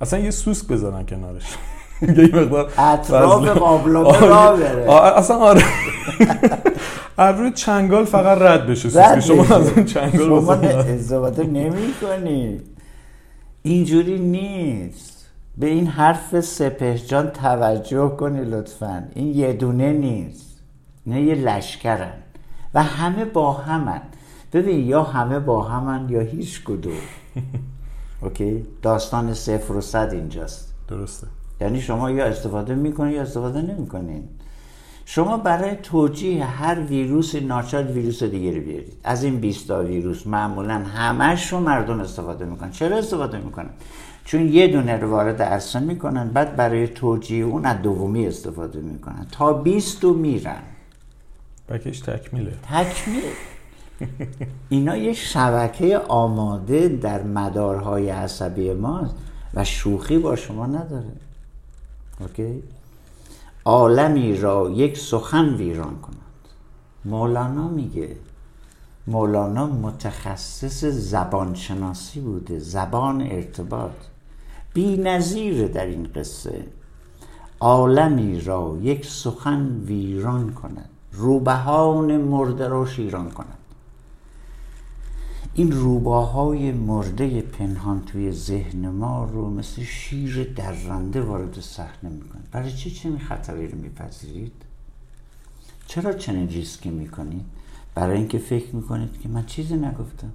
[0.00, 1.44] اصلا یه سوسک بزنن کنارش.
[2.02, 3.48] یه مقدار اطراف.
[3.48, 4.26] قابلمه آره.
[4.26, 4.92] را بره.
[5.18, 5.62] اصلا آره.
[7.18, 9.20] از روی چنگال فقط رد بشه سوسک.
[9.20, 9.42] شما.
[9.56, 12.60] از اون چنگال شما نمی کنی
[13.62, 15.26] اینجوری نیست.
[15.58, 19.08] به این حرف سپهجان توجه کنی لطفا.
[19.14, 20.45] این یه دونه نیست.
[21.06, 22.12] نه یه لشکرن
[22.74, 24.00] و همه با همن.
[24.52, 26.92] ببین یا همه با همن یا هیچ کدوم.
[28.22, 30.74] اوکی؟ داستان صفر و صد اینجاست.
[30.88, 31.26] درسته.
[31.60, 34.24] یعنی شما یا استفاده می‌کنید یا استفاده نمی‌کنید
[35.04, 38.92] شما برای توجیه هر ویروس ناچار ویروس دیگری بیارید.
[39.04, 42.70] از این 20 تا ویروس معمولا همش رو مردم استفاده می‌کنن.
[42.70, 43.70] چرا استفاده می‌کنن؟
[44.24, 49.26] چون یه دونه رو وارد عرصه می‌کنن بعد برای توجیه اون از دومی استفاده می‌کنن.
[49.32, 50.62] تا 20 تو میرن.
[51.68, 52.52] بکش تکمیله.
[52.62, 53.22] تکمیل؟
[54.68, 59.14] اینا یه شبکه آماده در مدارهای عصبی ماست
[59.54, 61.12] و شوخی با شما نداره.
[62.20, 62.62] اوکی؟
[63.64, 66.16] عالمی را یک سخن ویران کند
[67.04, 68.16] مولانا میگه
[69.06, 73.92] مولانا متخصص زبانشناسی بوده زبان ارتباط.
[74.74, 76.64] بی نظیره در این قصه
[77.60, 80.88] عالمی را یک سخن ویران کند.
[81.16, 83.58] روبهان مرده را شیران کند.
[85.54, 92.42] این روباهای مرده پنهان توی ذهن ما رو مثل شیر درنده وارد صحنه می‌کنه.
[92.52, 94.52] برای چه چنین خطری رو میپذیرید؟
[95.86, 97.44] چرا چنین ریسکی می‌کنید؟
[97.94, 100.32] برای اینکه فکر می‌کنید که من چیزی نگفتم.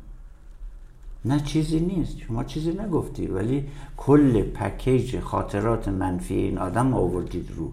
[1.25, 2.17] نه چیزی نیست.
[2.17, 3.67] شما چیزی نگفتی ولی
[3.97, 7.71] کل پکیج خاطرات منفی این آدم آوردید رو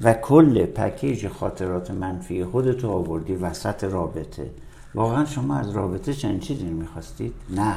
[0.00, 4.50] و کل پکیج خاطرات منفی خودتو آوردی وسط رابطه.
[4.94, 7.76] واقعا شما از رابطه چنین چیزی رو می‌خواستید؟ نه.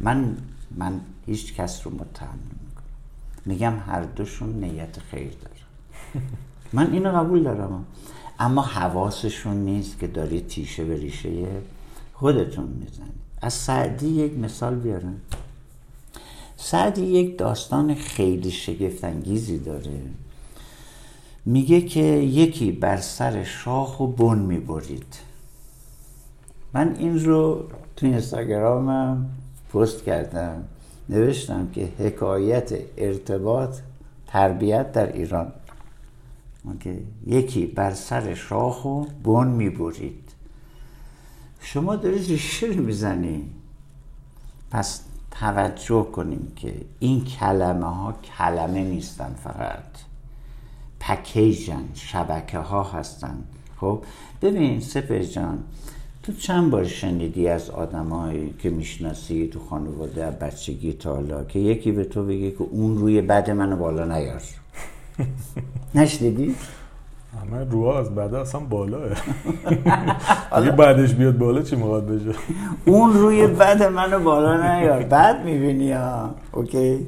[0.00, 0.36] من
[0.76, 2.84] من هیچ کس رو متهم نمی‌کنم.
[3.46, 6.24] میگم هر دوشون نیت خیر دارن.
[6.72, 7.84] من اینو قبول دارم.
[8.38, 11.46] اما حواسشون نیست که داری تیشه به ریشه
[12.14, 13.18] خودتون می‌زنید.
[13.42, 15.20] از سعدی یک مثال بیارم.
[16.56, 20.00] سعدی یک داستان خیلی شگفتانگیزی داره.
[21.48, 25.14] میگه که یکی بر سر شاخ و بن می‌برید.
[26.74, 27.64] من این رو
[27.96, 29.30] تو اینستاگرامم
[29.72, 30.64] پست کردم.
[31.08, 33.76] نوشتم که حکایت ارتباط
[34.26, 35.52] تربیت در ایران.
[36.64, 36.98] اوکی.
[37.26, 40.30] یکی بر سر شاخ و بن می‌برید.
[41.60, 43.50] شما دارید ریشه رو می‌زنی.
[44.70, 50.07] پس توجه کنیم که این کلمه ها کلمه نیستن فقط.
[51.00, 53.38] پکیجن شبکه ها هستن.
[53.80, 54.02] خب
[54.42, 55.58] ببین سپر جان
[56.22, 61.92] تو چند بار شنیدی از آدمایی که می‌شناسی تو خانواده بچگی تا حالا که یکی
[61.92, 64.42] به تو بگه که اون روی بد منو بالا نیار.
[65.94, 66.54] نشنیدی؟
[67.40, 69.02] همه روها از بعد اصلا بالاه.
[70.52, 72.38] اگه بعدش بیاد بالا چی موقع بشه؟
[72.84, 75.02] اون روی بد منو بالا نیار.
[75.02, 77.06] بعد می‌بینی ها اوکی؟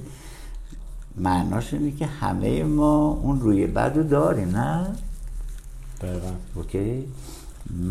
[1.16, 4.86] معناش اینه که همه ما اون روی بد رو داریم نه؟
[6.00, 6.30] دقیقا.
[6.54, 7.04] اوکی.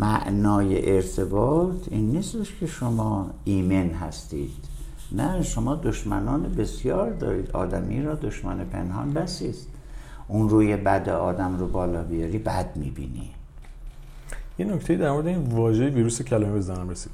[0.00, 4.64] معنای ارتباط این نیستش که شما ایمن هستید.
[5.12, 7.50] نه شما دشمنان بسیار دارید.
[7.50, 9.66] آدمی را دشمن پنهان بسیست.
[10.28, 13.30] اون روی بد آدم رو بالا بیاری بد می‌بینی.
[14.58, 17.12] یه نکته در مورد این واژه ویروس کلامی بزنم رسید.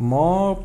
[0.00, 0.58] ما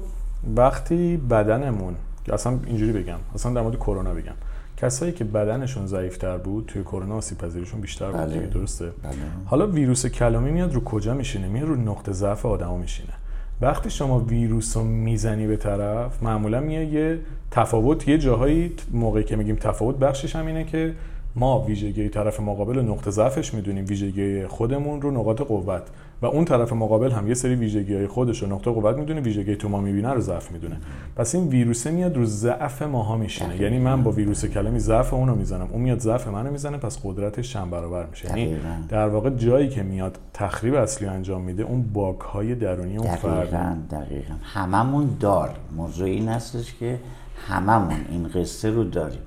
[0.55, 4.33] وقتی بدنمون که اصلا اینجوری بگم اصلا در مورد کرونا بگم.
[4.81, 8.33] کسایی که بدنشون ضعیفتر بود توی کرونا آسیب پذیریشون بیشتر بود بله.
[8.33, 9.13] دیگه درسته؟ بله.
[9.45, 13.13] حالا ویروس کلامی میاد رو کجا میشینه؟ میاد رو نقطه ضعف آدما میشینه.
[13.61, 17.19] وقتی شما ویروس رو می‌زنی به طرف معمولا میاد یه
[17.51, 20.93] تفاوت یه جاهایی موقعی که میگیم تفاوت بخشش هم اینه که
[21.35, 23.85] ما ویژگی طرف مقابل نقطه ضعفش می‌دونیم.
[23.85, 25.83] ویژگی خودمون رو نقاط قوت.
[26.21, 29.55] و اون طرف مقابل هم یه سری ویژگی های خودش رو نقطه قوت می‌دونه ویژگی
[29.55, 30.77] تو ما می‌بینه رو ضعف می‌دونه.
[31.15, 33.61] پس این ویروسه میاد رو ضعف ماها میشینه.
[33.61, 35.67] یعنی من با ویروس کلامی ضعف اونو می‌زنم.
[35.71, 38.27] اون میاد ضعف منو می‌زنه پس قدرتش چند برابر میشه.
[38.27, 38.55] یعنی.
[38.89, 43.87] در واقع جایی که میاد تخریب اصلی انجام میده اون باگ های درونی اون فرد.
[43.91, 44.33] دقیقا.
[44.43, 46.99] هممون داریم موضوع این هستش که
[47.47, 49.21] هممون این قصه رو داریم.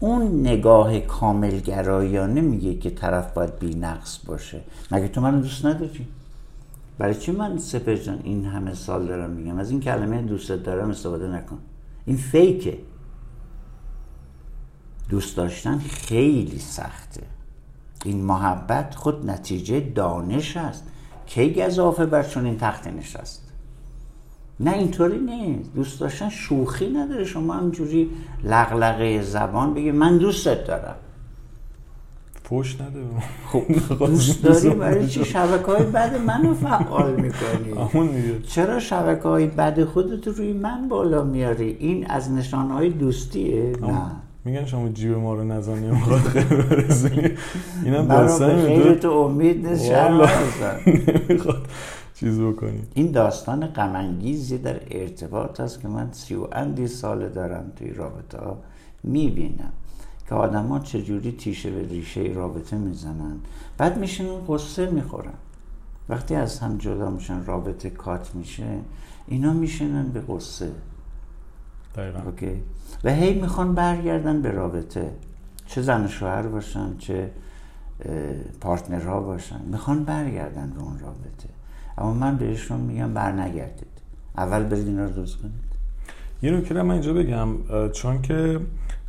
[0.00, 4.60] اون نگاه کاملگرایانه میگه که طرف باید بی نقص باشه.
[4.90, 6.06] مگه تو من دوست نداری؟
[7.00, 10.90] برای چی من سپر جان این همه سال دارم میگم؟ از این کلمه دوست دارم
[10.90, 11.58] استفاده نکن.
[12.04, 12.78] این فیکه.
[15.08, 17.22] دوست داشتن خیلی سخته.
[18.04, 20.84] این محبت خود نتیجه دانش است.
[21.26, 23.52] کی گذافه بر چون این تخت نشست؟
[24.60, 25.74] نه اینطوری نیست.
[25.74, 27.24] دوست داشتن شوخی نداره.
[27.24, 28.10] شما همجوری
[28.44, 30.96] لغلقه زبان بگی من دوستت دارم.
[32.50, 33.00] فوش نده
[33.52, 39.84] خب دوست داری برای چی شبکه های بد منو فعال می‌کنی؟ چرا شبکه های بد
[39.84, 44.02] خودت روی من بالا میاری؟ این از نشانه های دوستیه نه.
[44.44, 47.30] میگن شما جیب ما رو نزنی می‌خواد خیلی برسونی.
[47.84, 50.28] اینم داستان خیلی تو امید نیست شرم
[50.86, 51.66] نمی‌خواد
[52.20, 52.82] چیز بکنی.
[52.94, 58.38] این داستان غمانگیزی در ارتباط هست که من سی و اندی سال دارم توی رابطه
[58.38, 58.58] ها
[59.04, 59.72] می‌بینم.
[60.30, 63.36] که ها چجوری تیشه به ریشه رابطه می‌زنن.
[63.78, 65.34] بعد میشنن قصه می‌خورن.
[66.08, 68.78] وقتی از هم جدا میشن رابطه کات میشه
[69.26, 70.70] اینا میشنن به قصه
[71.94, 72.18] دقیقا.
[72.26, 72.62] اوکی.
[73.04, 75.12] و هی می‌خوان برگردن به رابطه.
[75.66, 77.30] چه زن شوهر باشن چه
[78.60, 79.60] پارتنرها باشن.
[79.62, 81.48] می‌خوان برگردن به اون رابطه.
[81.98, 84.00] اما من بهشون میگم بر نگردید
[84.36, 85.70] اول برید اینا رو دوست کنید.
[86.42, 87.48] یه نکته من اینجا بگم
[87.92, 88.60] چون که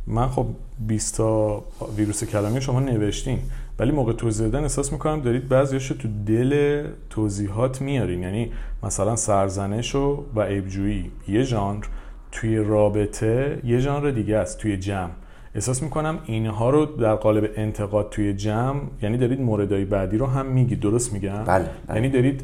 [0.06, 0.46] من خب
[0.86, 1.62] 20 تا
[1.96, 3.38] ویروس کلامی شما نوشتین
[3.78, 8.22] ولی موقع توضیح دادن احساس می‌کنم دارید بعضیش تو دل توضیحات میارین.
[8.22, 11.10] یعنی مثلا سرزنش و, و عیبجویی.
[11.28, 11.84] یه ژانر
[12.32, 15.10] توی رابطه یه ژانر دیگه است توی جمع.
[15.54, 20.46] احساس می‌کنم اینها رو در قالب انتقاد توی جمع یعنی دارید موردهای بعدی رو هم
[20.46, 21.96] میگید درست میگم؟ بله, بله.
[21.96, 22.42] یعنی دارید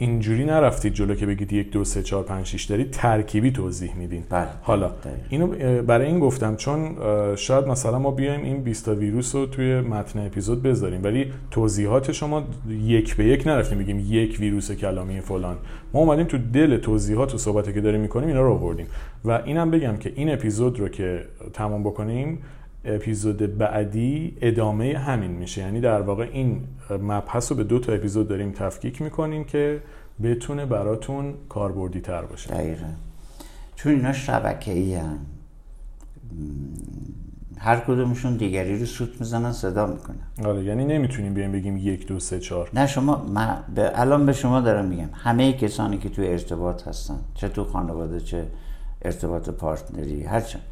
[0.00, 4.22] اینجوری نرفتید جلو که بگید یک دو سه چهار پنج شیش دارید ترکیبی توضیح میدین.
[4.30, 4.48] بله.
[4.62, 4.90] حالا
[5.28, 5.46] اینو
[5.82, 6.96] برای این گفتم چون
[7.36, 12.12] شاید مثلا ما بیایم این 20 تا ویروس رو توی متن اپیزود بذاریم ولی توضیحات
[12.12, 15.56] شما یک به یک نرفتیم بگیم یک ویروس کلامی فلان.
[15.92, 18.86] ما اومدیم تو دل توضیحات و صحبتی که داریم می‌کنیم اینا رو آوردیم.
[19.24, 22.38] و اینم بگم که این اپیزود رو که تمام بکنیم
[22.84, 25.60] اپیزود بعدی ادامه همین میشه.
[25.60, 29.80] یعنی در واقع این مبحث رو به دو تا اپیزود داریم تفکیک می‌کنیم که
[30.22, 32.50] بتونه براتون کاربردی تر باشه.
[32.50, 32.86] دقیقا.
[33.76, 35.00] چون اینا شبکه ای
[37.58, 40.48] هر کدومشون دیگری رو سوت می‌زنن صدا می‌کنن.
[40.48, 42.70] آره یعنی نمی‌تونیم بیایم بگیم یک دو سه چهار.
[42.74, 45.08] نه شما من به الان به شما دارم میگم.
[45.12, 48.46] همه کسانی که توی ارتباط هستن چه تو خانواده چه
[49.02, 50.62] ارتباط پارتنری هرچند.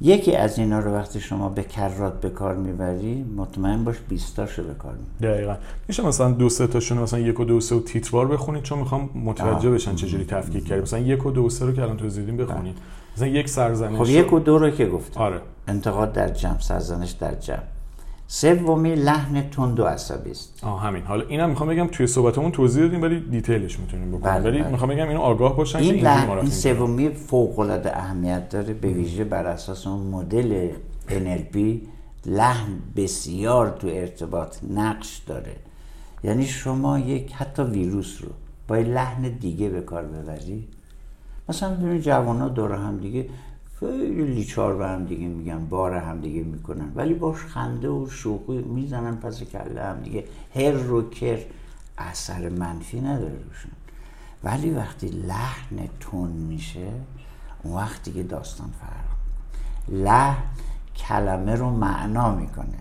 [0.00, 4.62] یکی از اینا رو وقتی شما به کرات به کار می‌بری مطمئن باش 20 تاشو
[4.62, 5.34] به کار می‌بری.
[5.34, 5.56] دقیقا.
[5.88, 9.10] میشه مثلا دو سه تاشون مثلا یک و دو سه و تیتروار بخونید چون می‌خوام
[9.14, 10.82] متوجه بشن چجوری تفکیک کردیم.
[10.82, 12.82] مثلا یک و دو سه رو که الان توضیح بخونید بله.
[13.16, 15.20] مثلا یک سرزنش خب یک و دو رو که گفتم.
[15.20, 15.40] آره.
[15.68, 17.58] انتقاد در جمع سرزنش در جمع.
[18.28, 20.64] سومی لحن تند و عصبی است.
[20.64, 21.02] آه همین.
[21.02, 24.34] حالا اینم می‌خوام بگم توی صحبتمون توضیح دادیم ولی دیتیلش می‌تونیم بکنیم.
[24.34, 24.70] بله ولی بله.
[24.70, 29.24] می‌خوام بگم اینو آگاه باشن این لحن این سومی فوق العاده اهمیت داره به ویژه
[29.24, 30.68] بر اساس اون مدل
[31.08, 31.58] NLP
[32.26, 35.56] لحن بسیار تو ارتباط نقش داره.
[36.24, 38.28] یعنی شما یک حتی ویروس رو
[38.68, 40.68] با لحن دیگه به کار ببری.
[41.48, 43.26] مثلا ببینید جوان ها دور هم دیگه
[43.80, 46.92] خیلی لیچار به هم دیگه میگن بار هم دیگه می‌کنن.
[46.94, 50.24] ولی باش خنده و شوقی می‌زنن پس کله هم دیگه.
[50.54, 51.38] هر رو کر
[51.98, 53.72] اثر منفی نداره روشون.
[54.44, 56.92] ولی وقتی لحن تون میشه
[57.62, 59.16] اون وقت دیگه داستان فرق
[59.88, 60.42] لحن
[60.96, 62.78] کلمه رو معنا می‌کنه.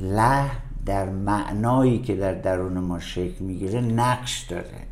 [0.00, 4.86] لحن در معنایی که در درون ما شکل می‌گیره نقش داره.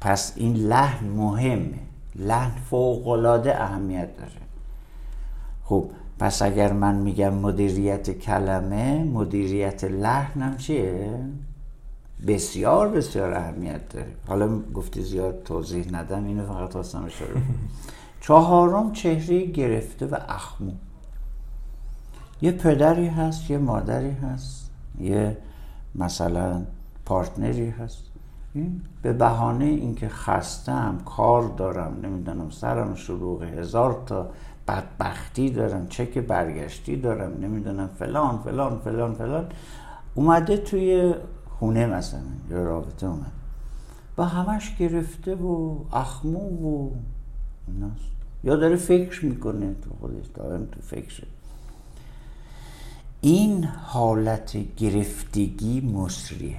[0.00, 1.83] پس این لحن مهمه.
[2.16, 4.30] لحن فوقلاده اهمیت داره.
[5.64, 11.20] خب پس اگر من میگم مدیریت کلمه مدیریت لحنم چیه؟
[12.26, 14.12] بسیار بسیار اهمیت داره.
[14.28, 17.42] حالا گفتی زیاد توضیح ندم اینو فقط خواستم اشاره
[18.20, 20.72] چهارم چهره گرفته و اخمو.
[22.42, 25.36] یه پدری هست یه مادری هست یه
[25.94, 26.62] مثلا
[27.04, 28.13] پارتنری هست.
[29.02, 34.30] به بهانه اینکه خستم کار دارم نمی‌دونم سرم شروع هزار تا
[34.68, 39.46] بدبختی دارم چک برگشتی دارم نمی‌دونم فلان فلان فلان فلان.
[40.14, 41.14] اومده توی
[41.58, 43.32] خونه مثلا یا رابطه اومد.
[44.16, 46.90] با همش گرفته و اخمو و
[48.44, 51.26] یا داره فکر می‌کنه تو خودش دارم تو فکره
[53.20, 56.56] این حالت گرفتگی مصریه.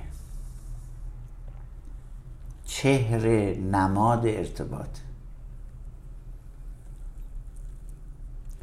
[2.65, 4.89] چهره نماد ارتباط.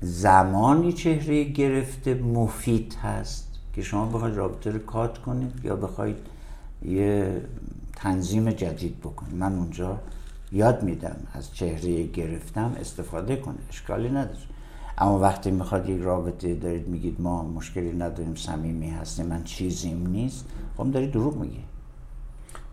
[0.00, 6.16] زمانی چهره گرفته مفید هست که شما بخواید رابطه رو کات کنید یا بخواید
[6.84, 7.40] یه
[7.96, 9.34] تنظیم جدید بکنید.
[9.34, 10.00] من اونجا
[10.53, 13.59] یاد میدم از چهره گرفتم استفاده کنه.
[13.68, 14.38] اشکالی نداره.
[14.98, 20.44] اما وقتی می‌خواد یک رابطه دارید میگید ما مشکلی نداریم صمیمی هستیم من چیزیم نیست
[20.76, 21.64] خب داری دروغ میگی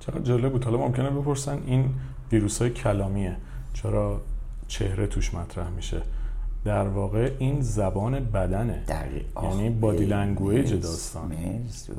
[0.10, 0.64] چقدر جالب بود.
[0.64, 1.90] حالا ممکنه بپرسن این
[2.32, 3.36] ویروس های کلامیه.
[3.74, 4.22] چرا
[4.68, 6.02] چهره توش مطرح میشه؟
[6.66, 8.84] در واقع این زبان بدنه.
[9.44, 11.28] یعنی body language داستان.
[11.28, 11.92] مرسی.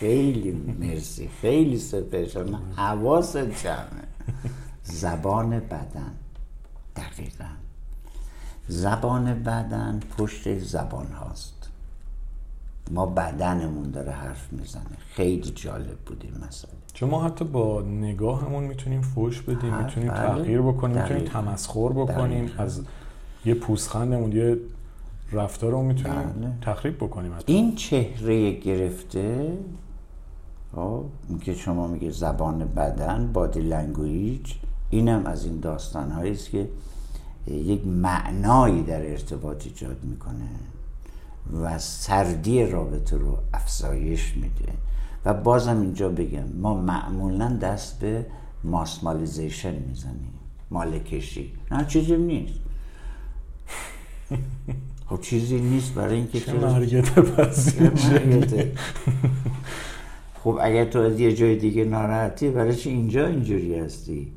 [0.00, 1.28] خیلی مرسی.
[1.42, 4.06] خیلی special حواست جمعه.
[4.82, 6.12] زبان بدن.
[6.96, 7.44] دقیقا.
[8.68, 11.55] زبان بدن پشت زبان هاست.
[12.90, 18.64] ما بدنمون داره حرف می‌زنه خیلی جالب بود این مسئله چون ما حتی با نگاهمون
[18.64, 20.26] می‌تونیم فوش بدیم می‌تونیم بله.
[20.26, 22.80] تغییر بکنیم می‌تونیم تمسخر بکنیم از
[23.44, 24.56] یه پوزخندمون یه
[25.32, 26.52] رفتارمون می‌تونیم بله.
[26.60, 27.52] تخریب بکنیم حتی.
[27.52, 29.52] این چهره گرفته
[30.74, 31.04] خب،
[31.42, 34.54] که شما میگه زبان بدن body language
[34.90, 36.68] اینم از این داستان است که
[37.46, 40.48] یک معنایی در ارتباط ایجاد می‌کنه
[41.52, 44.72] و سردی رابطه رو افزایش میده.
[45.24, 48.26] و بازم اینجا بگم ما معمولا دست به
[48.64, 50.32] ماسمالیزیشن می‌زنیم.
[50.70, 52.54] مالکشی نه چیزی نیست.
[55.08, 57.18] خب چیزی نیست برای اینکه چه مرگت
[60.44, 64.32] خب اگر تو از یه جای دیگه ناراحتی برای چی اینجا اینجوری هستی؟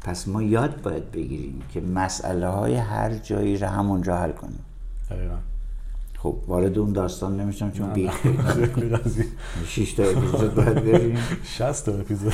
[0.00, 4.64] پس ما یاد باید بگیریم که مسئله های هر جایی رو همونجا حل کنیم.
[5.10, 5.36] دقیقا.
[6.22, 8.14] خب وارد اون داستان نمیشم چون بیخ
[9.68, 11.18] شیش تا اپیزود باید بریم.
[11.44, 12.32] شست تا اپیزود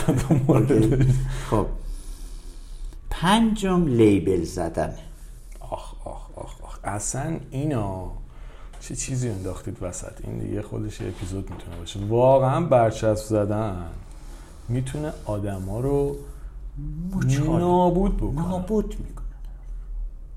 [1.50, 1.66] خب.
[3.10, 4.94] پنجم لیبل زدن.
[5.60, 6.78] آخ آخ آخ آخ.
[6.84, 8.10] اصلا اینا
[8.80, 12.00] چه چیزی انداختید وسط؟ این دیگه خودش اپیزود می‌تونه باشه.
[12.08, 13.76] واقعا برچسب زدن
[14.68, 16.16] می‌تونه آدما رو
[17.36, 18.48] نابود بکنه.
[18.48, 19.25] نابود می‌کنه.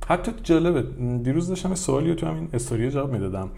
[0.10, 0.82] حتی جالبه
[1.24, 3.50] دیروز داشتم سوالی رو تو همین استوری جواب می‌دادم.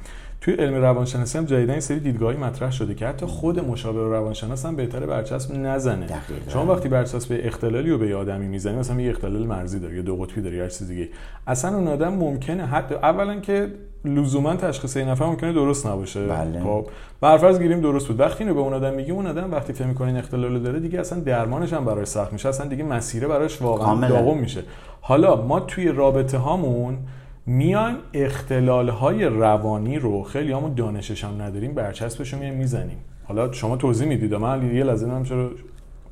[0.41, 4.65] توی علم روانشناسی هم جدیدا این سری دیدگاهی مطرح شده که حتی خود مشاور روانشناس
[4.65, 6.05] هم بهتره برچسب نزنه.
[6.05, 6.51] دقیقا.
[6.51, 10.01] شما وقتی برچسب به اختلالی رو به آدمی می‌زنی مثلا یه اختلال مرزی داره یا
[10.01, 11.09] دو قطبی داره یا هر چیز دیگه
[11.47, 13.67] اصلا اون آدم ممکنه حتی اولا که
[14.05, 16.27] لزوما تشخیص این نفر ممکنه درست نباشه.
[16.27, 16.63] بله.
[16.63, 16.87] خب
[17.21, 18.19] برفرض گیریم درست بود.
[18.19, 21.19] وقتی اینو به اون آدم میگی اون آدم وقتی فهم می‌کنین اختلال داره دیگه اصلا
[21.19, 22.49] درمانش هم براش سخت میشه.
[22.49, 24.63] اصلا دیگه مسیره براش واقعا داغم میشه.
[25.01, 26.97] حالا ما توی رابطه هامون
[27.45, 32.97] میایم اختلال های روانی رو خیلی همون دانشش هم نداریم برچسبش رو میایم می‌زنیم.
[33.23, 35.51] حالا شما توضیح می‌دید من یه لحظه هم چرا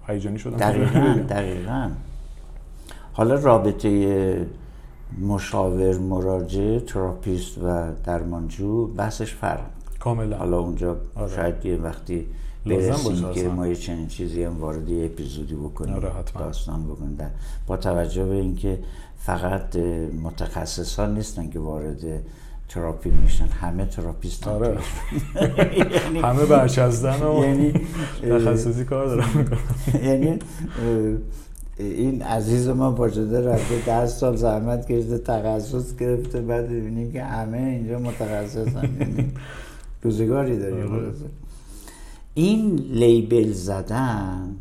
[0.08, 0.58] هیجانی شدم.
[0.58, 1.90] دقیقا دقیقا.
[3.14, 4.48] حالا رابطه
[5.22, 9.62] مشاور مراجع تراپیست و درمانجو بحثش فرق.
[10.00, 10.38] کاملا.
[10.38, 11.36] حالا اونجا آره.
[11.36, 12.26] شاید یه وقتی
[12.66, 16.10] برسیم که ما یه چنین چیزی هم وارد اپیزودی بکنیم آره
[16.40, 17.18] داستان بکنیم.
[17.68, 18.80] با توجه به اینکه
[19.20, 19.76] فقط
[20.24, 22.24] متخصصان نیستن که وارد
[22.70, 23.48] تراپی میشن.
[23.48, 24.78] همه therapist آره.
[25.98, 27.74] یعنی همه برچسب زدن و یعنی
[28.40, 29.48] تخصصی کار دارن.
[30.04, 30.40] یعنی
[31.78, 37.58] این عزیز ما باجده رفته ده سال زحمت کشیده تخصص گرفته بعد ببینیم که همه
[37.58, 38.90] اینجا متخصصن.
[39.00, 39.32] یعنی
[40.02, 40.92] روزگاری داریم.
[40.94, 41.12] آره.
[42.34, 44.56] این لیبل زدن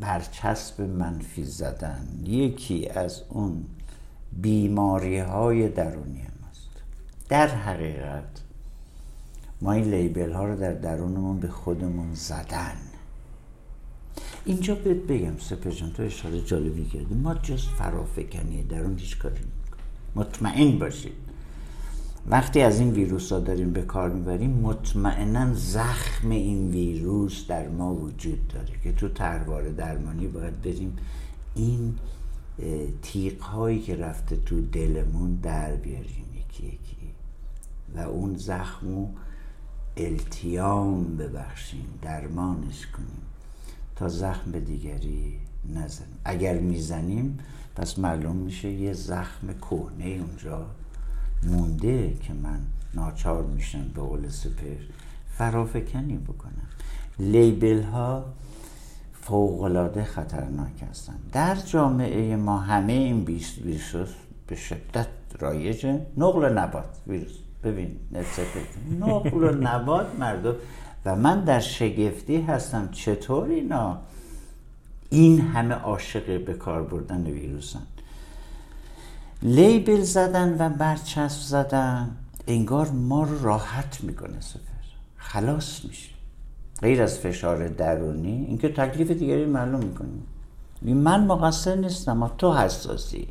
[0.00, 3.64] برچسب منفی زدن یکی از اون
[4.42, 6.70] بیماری های درونی ماست.
[7.28, 8.40] در حقیقت
[9.60, 12.76] ما این لیبل ها رو در درونمون به خودمون زدن.
[14.44, 17.14] اینجا بهت بگم سپر جان تو اشاره جالبی کردی.
[17.14, 19.40] ما جز فرافکنی درون هیچ کاری
[20.14, 21.12] مطمئن باشید.
[22.26, 27.94] وقتی از این ویروس ها داریم به کار می‌بریم مطمئنا زخم این ویروس در ما
[27.94, 30.96] وجود داره که تو تروار درمانی باید بریم
[31.54, 31.94] این
[33.02, 36.96] تیق هایی که رفته تو دلمون در بیاریم یکی یکی.
[37.96, 39.08] و اون زخم
[39.96, 43.22] التیام ببخشیم درمانش کنیم.
[43.96, 45.38] تا زخم به دیگری
[45.74, 46.18] نزنیم.
[46.24, 47.38] اگر می‌زنیم
[47.76, 50.66] پس معلوم میشه یه زخم کهنه اونجا
[51.42, 52.60] مونده که من
[52.94, 54.76] ناچار میشم به قول سپر
[55.38, 56.68] فرافکنی بکنم.
[57.18, 58.24] لیبل ها
[59.26, 64.14] فوقلاده خطرناک هستند در جامعه ما همه این ویروس
[64.46, 65.06] به شدت
[65.38, 66.00] رایجه.
[66.16, 66.84] نقل نبات.
[67.06, 67.32] ویروس.
[67.64, 67.96] ببین
[69.00, 70.54] نقل نبات مردم
[71.04, 72.88] و من در شگفتی هستم.
[72.92, 73.98] چطور اینا؟
[75.10, 77.82] این همه عاشق به کار بردن ویروسن.
[79.42, 82.10] لیبل زدن و برچسب زدن.
[82.46, 84.58] انگار ما رو راحت می‌کنه سفر
[85.16, 86.13] خلاص میشه.
[86.82, 90.26] غیر از فشار درونی اینکه تکلیف دیگری معلوم می‌کنیم
[90.82, 93.28] من مقصر نیستم تو حساسی.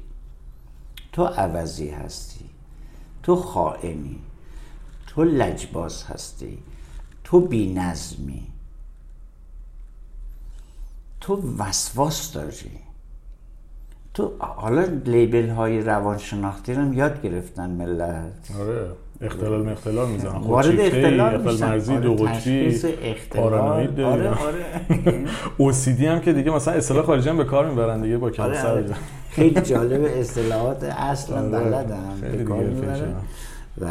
[1.11, 2.45] تو عوضی هستی.
[3.23, 4.19] تو خائنی.
[5.07, 6.57] تو لجباز هستی.
[7.23, 8.47] تو بی نظمی
[11.21, 12.79] تو وسواس داری.
[14.13, 18.51] تو حالا لیبل های روانشناختی رو یاد گرفتن ملت.
[18.59, 18.91] آره.
[19.25, 20.31] اختلال مختلال می‌زنن.
[20.31, 22.79] وارد اختلال اختلال مرزی آره، دو قطبی
[23.31, 24.65] پارانوید آره آره.
[25.57, 28.67] اوسیدی هم که دیگه مثلا اصطلاح خارجی هم به کار می‌برن دیگه با آره، سر
[28.67, 28.85] آره.
[29.35, 32.13] خیلی جالب اصطلاحات اصلا بلدم.
[32.21, 33.15] به کار می‌برن.
[33.81, 33.85] و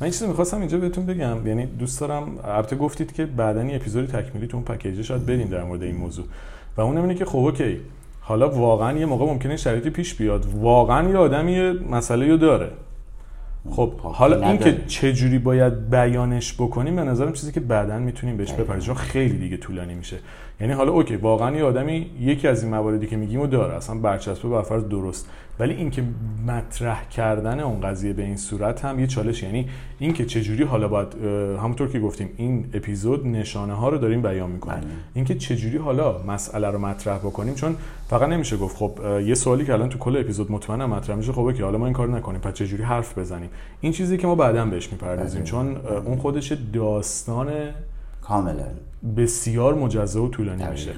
[0.00, 3.76] من این چیزی می‌خواستم اینجا بهتون بگم یعنی دوست دارم البته گفتید که بعدا یه
[3.76, 6.24] اپیزودی تکمیلی تو اون package شاید بریم در مورد این موضوع.
[6.76, 7.80] و اونم اینه که خب okay
[8.20, 10.46] حالا واقعا یه موقع ممکنه شرایطی پیش بیاد.
[10.54, 12.70] واقعا یه آدمی مسئله رو داره.
[13.70, 14.72] خب حالا این نداره.
[14.72, 18.94] که چه جوری باید بیانش بکنیم به نظرم چیزی که بعدا می‌تونیم بهش بپردازیم چون
[18.94, 20.18] خیلی دیگه طولانی میشه
[20.60, 23.98] یعنی حالا okay واقعا یه آدمی یکی از این مواردی که میگیم و داره اصلا
[23.98, 25.28] برچسبه بر فرض درست.
[25.58, 26.02] ولی اینکه
[26.46, 30.88] مطرح کردن اون قضیه به این صورت هم یه چالش یعنی اینکه چه جوری حالا
[30.88, 31.14] باید
[31.58, 34.80] همونطور که گفتیم این اپیزود نشانه ها رو داریم بیان می‌کنیم.
[34.80, 34.88] بله.
[35.14, 37.76] اینکه چه جوری حالا مسئله رو مطرح بکنیم چون
[38.08, 41.52] فقط نمیشه گفت خب یه سوالی که الان تو کل اپیزود مطمئنم مطرح میشه خب
[41.52, 42.40] که حالا ما این کارو نکنیم.
[42.40, 43.50] پس چه جوری حرف بزنیم؟
[43.80, 45.40] این چیزی که ما بعدا بهش می‌پردازیم.
[45.40, 45.50] بله.
[45.50, 47.48] چون اون خودش داستان
[48.30, 48.66] کاملا
[49.16, 50.90] بسیار مجزا و طولانی میشه.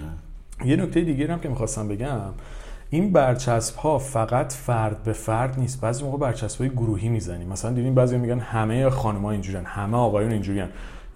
[0.64, 2.20] یه نکته دیگه هم که می‌خواستم بگم
[2.91, 7.72] این برچسب ها فقط فرد به فرد نیست بعضی موقع برچسب های گروهی می‌زنیم مثلا
[7.72, 10.64] دیدیم بعضی میگن همه خانم‌ها اینجورین همه آقایون اینجورین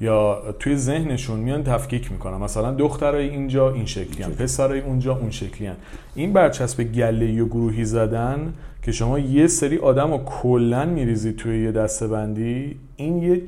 [0.01, 4.31] یا توی ذهنشون میان تفکیک می‌کنن مثلا دخترای اینجا این شکلی هن.
[4.31, 5.77] پسرای اونجا اون شکلی هن.
[6.15, 8.53] این برچسب گله و گروهی زدن
[8.83, 13.43] که شما یه سری آدم رو کلا میریزید توی یه دسته بندی این یه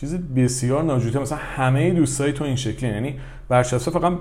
[0.00, 3.14] چیز بسیار ناجوته مثلا همه دوستای تو این شکلی یعنی
[3.48, 4.12] برچسب فقط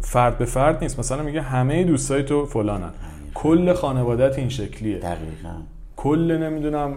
[0.00, 0.98] فرد به فرد نیست.
[0.98, 2.90] مثلا میگه همه دوستای تو فلانن.
[3.34, 4.98] کل خانوادت این شکلیه.
[4.98, 5.54] دقیقا.
[5.96, 6.92] کل نمی‌دونم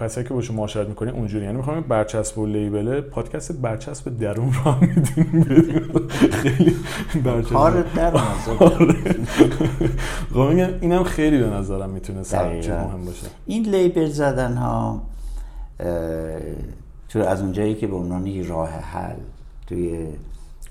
[0.00, 1.44] کسایی که باشون معاشرت می‌کنی اونجوری.
[1.44, 6.08] یعنی می‌خوام برچسب و لیبله پادکست برچسب درون می‌دونیم بدیم.
[6.30, 6.76] خیلی
[7.24, 7.52] برچسب.
[7.52, 8.92] کار نظر
[10.34, 12.60] خب میگم اینم خیلی به نظرم می‌تونه سر دقیقاً.
[12.60, 13.26] چیز مهم باشه.
[13.46, 15.02] این لیبل زدن ها
[17.10, 19.20] تو از اونجایی که به عنوان راه حل
[19.66, 20.08] توی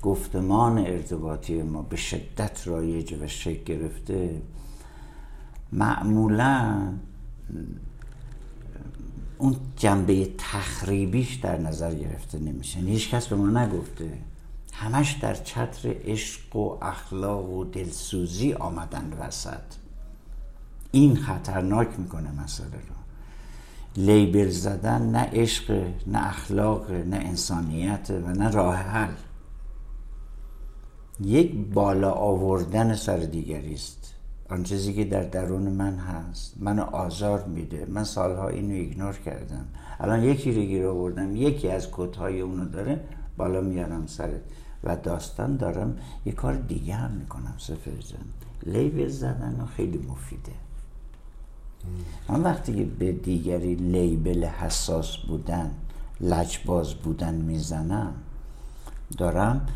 [0.02, 4.42] گفتمان ارتباطی ما به شدت رایج و شکل گرفته
[5.72, 6.92] معمولا
[9.38, 12.78] اون جنبه تخریبیش در نظر گرفته نمیشه.
[12.78, 14.18] یعنی هیچ کس به ما نگفته.
[14.72, 19.74] همش در چتر عشق و اخلاق و دلسوزی آمدن وسط.
[20.92, 22.99] این خطرناک می‌کنه مسئله رو.
[23.96, 25.70] لیبل زدن نه عشق
[26.06, 29.14] نه اخلاق نه انسانیت و نه راه حل.
[31.20, 34.14] یک بالا آوردن سر دیگری است.
[34.50, 37.86] آن چیزی که در درون من هست منو آزار میده.
[37.88, 39.64] من سالها اینو ایگنور کردم.
[40.00, 41.36] الان یکی رو گیر آوردم.
[41.36, 43.00] یکی از کدهای اونو داره
[43.36, 44.40] بالا میارم سرت
[44.84, 48.24] و داستان دارم یه کار دیگه هم می‌کنم سفر جان.
[48.74, 50.52] لیبل زدن خیلی مفیده.
[52.28, 55.70] من وقتی که به دیگری لیبل حساس بودن
[56.20, 58.12] لجباز بودن می‌زنم
[59.18, 59.66] دارم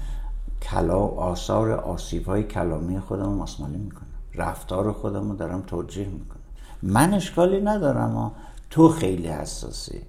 [0.63, 4.07] کلا آثار آسیب های کلامی خودم رو ماسمالی می‌کنم.
[4.35, 6.41] رفتار خودم رو دارم توجیه می‌کنم.
[6.83, 8.33] من اشکالی ندارم.
[8.71, 10.01] تو خیلی حساسی.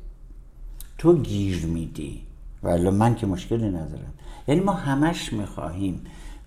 [0.97, 2.21] تو گیر میدی.
[2.63, 4.13] ولی من که مشکلی ندارم.
[4.47, 6.01] یعنی ما همش می‌خواهیم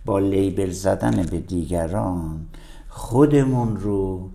[0.05, 2.47] با لیبل زدن به دیگران
[2.89, 4.31] خودمون رو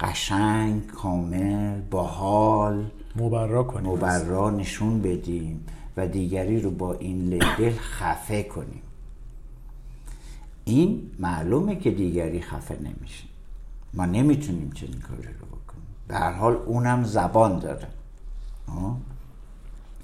[0.00, 2.90] قشنگ کامل باحال.
[3.16, 3.92] مبرا کنیم.
[3.92, 5.66] مبرا نشون بدیم
[5.96, 8.82] و دیگری رو با این لیبل خفه کنیم.
[10.64, 13.24] این معلومه که دیگری خفه نمیشه.
[13.94, 15.86] ما نمی‌تونیم چنین کاری رو بکنیم.
[16.08, 17.86] به هر حال اونم زبان داره.
[18.68, 18.96] آه؟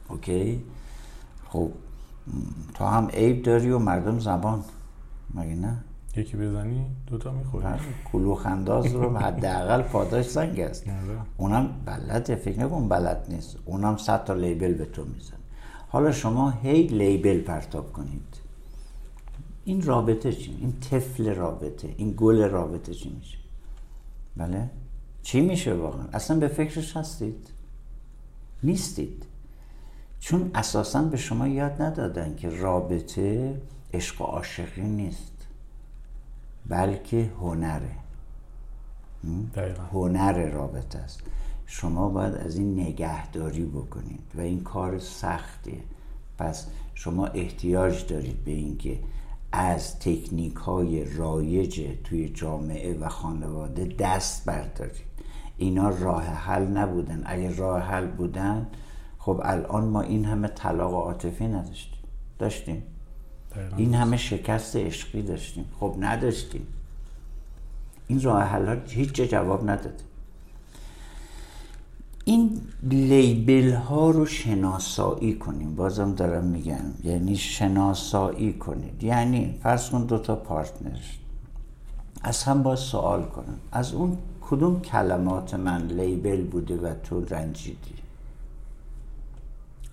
[0.09, 0.63] اوکی؟
[1.49, 1.71] خب
[2.75, 4.65] تو هم عیب داری و مردم زبان.
[5.35, 5.77] مگه نه؟
[6.17, 7.67] یکی بزنی دوتا می‌خوری.
[8.13, 10.89] کلوخ انداز رو حداقل پاداش زنگ است.
[10.89, 11.19] آره.
[11.37, 13.57] اونم بلده فکر نکن بلد نیست.
[13.65, 15.37] اونم صد تا لیبل به تو میزن
[15.89, 18.41] حالا شما هی لیبل پرتاب کنید.
[19.65, 23.39] این رابطه چی؟ این طفل رابطه این گل رابطه چی میشه؟
[24.37, 24.71] بله؟
[25.23, 27.49] چی میشه واقعا؟ اصلا به فکرش هستید؟
[28.63, 29.27] نیستید.
[30.21, 33.61] چون اساسا به شما یاد ندادن که رابطه
[33.95, 35.40] عشق و عاشقی نیست.
[36.67, 37.97] بلکه هنره.
[39.55, 39.83] دقیقا.
[39.83, 41.21] هنر رابطه است.
[41.67, 45.81] شما باید از این نگهداری بکنید و این کار سختیه
[46.39, 48.99] پس شما احتیاج دارید به اینکه
[49.53, 55.11] از تکنیک های رایج توی جامعه و خانواده دست بردارید.
[55.57, 57.23] اینا راه حل نبودن.
[57.27, 58.67] اگه راه حل بودن
[59.19, 62.01] خب الان ما این همه طلاق عاطفی نداشتیم.
[62.39, 62.83] داشتیم.
[63.77, 65.65] این همه شکست عشقی داشتیم.
[65.81, 66.67] خب نداشتیم.
[68.07, 70.05] این راه حل ها هیچ جواب نداده.
[72.25, 75.77] این لیبل ها رو شناسایی کنیم.
[75.77, 76.85] بازم دارم میگم.
[77.05, 79.03] یعنی شناسایی کنید.
[79.03, 80.99] یعنی فرض کن دوتا پارتنر.
[82.23, 83.57] از هم با سوال کنن.
[83.73, 87.95] از اون کدوم کلمات من لیبل بوده و تو رنجیدی؟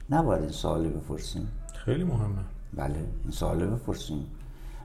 [0.10, 1.48] نباید این سوالی بپرسیم.
[1.86, 2.57] خیلی مهمه.
[2.74, 4.26] بله این سوالی بپرسیم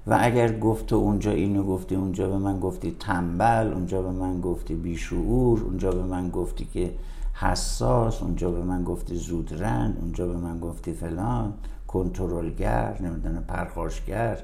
[0.07, 4.41] و اگر گفت تو اونجا اینو گفتی اونجا به من گفتی تنبل اونجا به من
[4.41, 6.95] گفتی بیشعور اونجا به من گفتی که
[7.35, 11.53] حساس اونجا به من گفتی زودرن اونجا به من گفتی فلان
[11.89, 14.39] کنترلگر نمی‌دونم پرخاشگر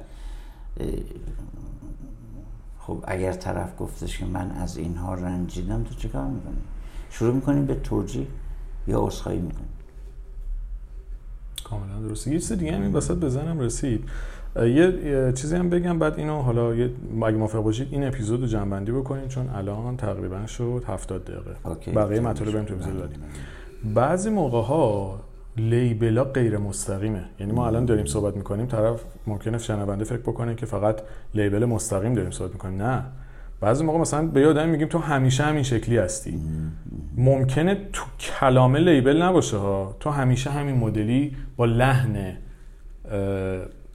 [2.78, 6.62] خب اگر طرف گفتش که من از اینها رنجیدم تو چه کار می‌کنی؟
[7.10, 8.26] شروع می‌کنیم به توجیه
[8.86, 9.68] یا اصخایی می‌کنیم
[11.70, 12.30] کاملا درسته.
[12.30, 14.04] یه چیز دیگه هم این وسط بزنم رسید.
[14.56, 16.90] یه چیزی هم بگم بعد اینو حالا اگه
[17.36, 21.90] موافق باشید این اپیزود رو جنبندی بکنید چون الان تقریبا شد 70 دقیقه.
[21.94, 23.18] بقیه مطالب هم تو اپیزود دادیم.
[23.94, 25.20] بعضی موقع ها
[25.56, 27.24] لیبلا غیر مستقیمه.
[27.40, 31.00] یعنی ما الان داریم صحبت می‌کنیم طرف ممکنه شنونده فکر بکنه که فقط
[31.34, 32.82] لیبل مستقیم داریم صحبت می‌کنیم.
[32.82, 33.04] نه.
[33.60, 36.40] بعضی موقع مثلا به یادم میگیم تو همیشه همین شکلی هستی.
[37.16, 39.96] ممکنه تو کلامه لیبل نباشه ها.
[40.00, 42.36] تو همیشه همین مدلی با لحن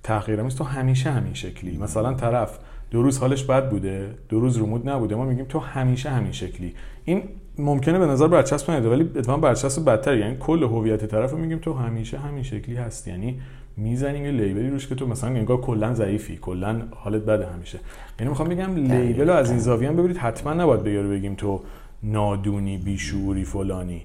[0.03, 1.77] تحقیرآمیز تو همیشه همین شکلی.
[1.77, 2.59] مثلا طرف
[2.91, 6.73] دو روز حالش بد بوده دو روز رومود نبوده ما میگیم تو همیشه همین شکلی.
[7.05, 7.23] این
[7.57, 10.17] ممکنه به نظر برچسب نیاد ولی اتفاقا برچسب بدتر.
[10.17, 13.39] یعنی کل هویت طرف رو میگیم تو همیشه همین شکلی هست یعنی
[13.77, 17.79] می‌زنیم یه لیبلی روش که تو مثلا انگار کلا ضعیفی کلا حالت بده همیشه.
[18.19, 21.61] یعنی می‌خوام بگم لیبل رو از این زاویه هم ببینید حتما نباید بگیره بگیم تو
[22.03, 24.01] نادونی بیشوری فلانی.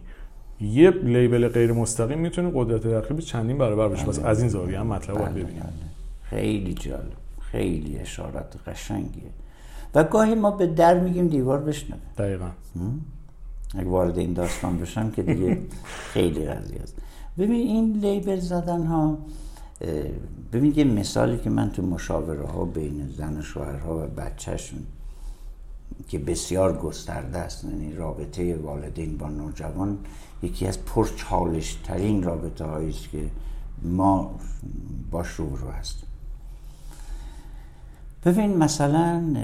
[0.60, 4.86] یه لیبل غیر مستقیم می‌تونه قدرت ترکیب چندین برابر بشه بس از این زاویه هم
[4.86, 5.62] مطلب باید بله، ببینیم.
[5.62, 5.72] بله.
[6.22, 7.12] خیلی جالب.
[7.40, 9.22] خیلی اشارات قشنگیه.
[9.94, 12.00] و گاهی ما به در میگیم دیوار بشنوه.
[12.18, 12.48] دقیقا.
[13.78, 15.58] اگه وارد این داستان بشم که دیگه
[16.12, 16.96] خیلی قضیه است.
[17.38, 19.18] ببین این لیبل زدن ها
[20.52, 24.86] ببین یه مثالی که من تو مشاوره ها بین زن و شوهرها و بچهشون
[26.08, 29.98] که بسیار گسترده است یعنی رابطه والدین با نوجوان
[30.42, 33.30] یکی از پرچالش ترین رابطه است که
[33.82, 34.38] ما
[35.10, 36.02] باش رو هست
[38.24, 39.36] ببین مثلا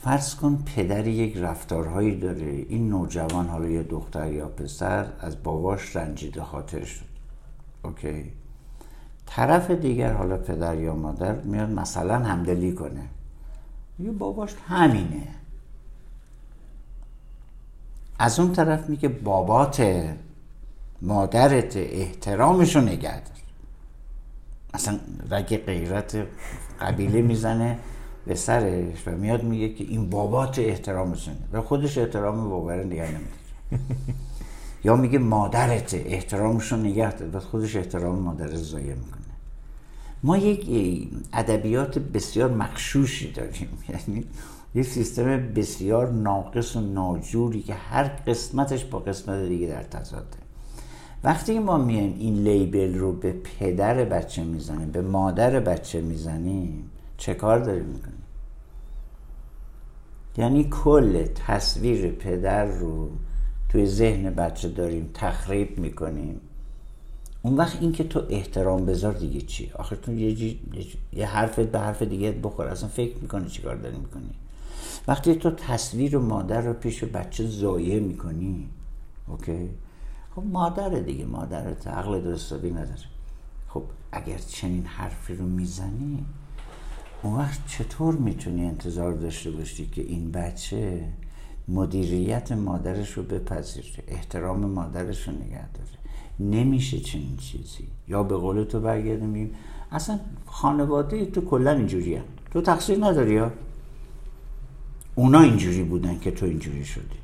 [0.00, 2.66] فرض کن پدر یک رفتارهایی داره.
[2.68, 7.04] این نوجوان حالا یه دختر یا پسر از باباش رنجیده خاطر شد.
[7.84, 8.32] اوکی؟
[9.26, 13.02] طرف دیگر حالا پدر یا مادر میاد مثلا همدلی کنه.
[13.98, 15.28] یه باباش همینه.
[18.18, 20.04] از اون طرف میگه بابات
[21.02, 23.32] مادرت احترامشو نگه دار.
[24.74, 24.98] اصلا
[25.30, 26.26] رگ غیرت
[26.80, 27.78] قبیله می‌زنه
[28.26, 33.84] به سرش و میاد میگه که این بابات احترامشو و خودش احترام بابر نگه نمیده
[34.84, 39.20] یا میگه مادرت احترامشو نگه دار و خودش احترام مادر زایه می‌کنه.
[40.22, 43.68] ما یک ادبیات بسیار مخشوشی داریم.
[43.88, 44.24] یعنی
[44.74, 50.44] یه سیستم بسیار ناقص و ناجوری که هر قسمتش با قسمت دیگه در تضاده
[51.24, 57.34] وقتی ما میایم این لیبل رو به پدر بچه می‌زنیم به مادر بچه می‌زنیم چه
[57.34, 58.22] کار داریم می‌کنیم؟
[60.36, 63.10] یعنی کل تصویر پدر رو
[63.74, 66.40] توی ذهن بچه داریم تخریب می‌کنیم.
[67.42, 70.56] اون وقت این که تو احترام بذار دیگه چی؟ آخر تو یه,
[71.12, 72.66] یه حرف به حرف دیگه بخور.
[72.66, 74.30] اصلا فکر می‌کنی چی کار داری می‌کنی؟
[75.08, 78.68] وقتی تو تصویر مادر رو پیش بچه زایه می‌کنی
[79.28, 79.70] اوکی؟
[80.36, 83.08] خب مادر دیگه مادرت عقل درستابی نداره.
[83.68, 83.82] خب
[84.12, 86.24] اگر چنین حرفی رو می‌زنی
[87.22, 91.04] اون وقت چطور می‌تونی انتظار داشته باشی که این بچه
[91.68, 95.98] مدیریت مادرش رو بپذیره احترام مادرش رو نگه داره.
[96.40, 97.88] نمیشه چنین چیزی.
[98.08, 99.50] یا به قول تو برگردیم
[99.92, 102.20] اصلا خانواده تو کلا اینجوری
[102.50, 103.52] تو تقصیر نداری یا؟
[105.14, 107.18] اونا اینجوری بودن که تو اینجوری شدی.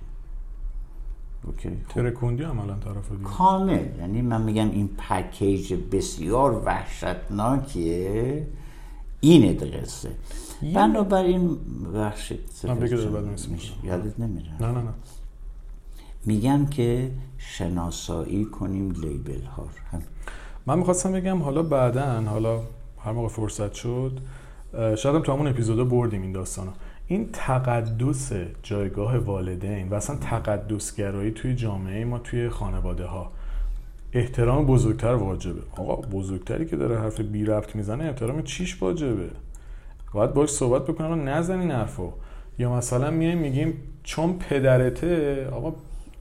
[1.44, 1.94] اوکی خب.
[1.94, 3.86] ترکوندی عملا طرف دیگه کامل.
[3.98, 8.46] یعنی من میگم این پکیج بسیار وحشتناکیه.
[9.20, 10.10] اینه قصه
[10.74, 11.56] بنابراین
[11.94, 12.40] بخشید
[13.84, 14.92] یادت نمیره؟ نه نه نه.
[16.26, 19.68] میگم که شناسایی کنیم لیبل ها
[20.66, 22.60] من می‌خواستم بگم حالا بعدا حالا
[23.04, 24.20] هر موقع فرصت شد
[24.72, 26.70] شاید هم تو همون اپیزودا بردیم این داستانو.
[27.06, 28.32] این تقدس
[28.62, 33.32] جایگاه والدین و اصلا تقدسگرایی توی جامعه ما توی خانواده ها
[34.12, 35.60] احترام بزرگتر واجبه.
[35.76, 39.30] آقا بزرگتری که داره حرف بی ربط می‌زنه احترام چیش واجبه؟
[40.12, 42.12] باید باش صحبت بکنن نزنین حرفو.
[42.58, 45.72] یا مثلا میایم میگیم چون پدرته آقا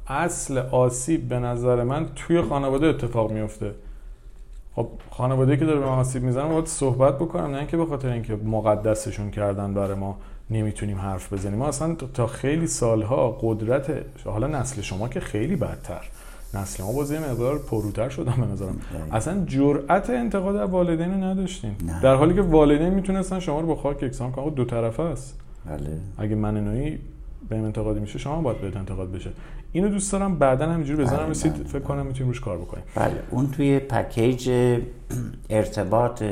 [0.07, 3.71] اصل آسیب به نظر من توی خانواده اتفاق میفته.
[4.75, 8.35] خب خانواده که داره به آسیب می‌زنه باید صحبت بکنم نه اینکه به خاطر اینکه
[8.35, 10.17] مقدسشون کردن برای ما
[10.49, 11.57] نمی‌تونیم حرف بزنیم.
[11.57, 13.91] ما اصلا تا خیلی سالها قدرت
[14.25, 16.01] حالا نسل شما که خیلی بدتر.
[16.53, 18.81] نسل ما بازی مقدار پروتر شدن به نظرم.
[19.11, 21.77] اصلا جرأت انتقاد از والدین رو نداشتیم.
[22.03, 24.53] در حالی که والدین می‌تونستن شما رو با خاک یکسان کنن.
[24.53, 25.39] دو طرفه است.
[25.65, 25.97] بله.
[26.17, 26.99] اگه من نوعی
[27.49, 29.29] به انتقادی میشه شما باید بهت انتقاد بشه.
[29.71, 31.53] اینو دوست دارم بعدا همینجوری بزنم بله رسید.
[31.53, 31.63] بله.
[31.63, 32.83] فکر کنم می‌تونیم روش کار بکنیم.
[32.95, 34.49] بله اون توی پکیج
[35.49, 36.23] ارتباط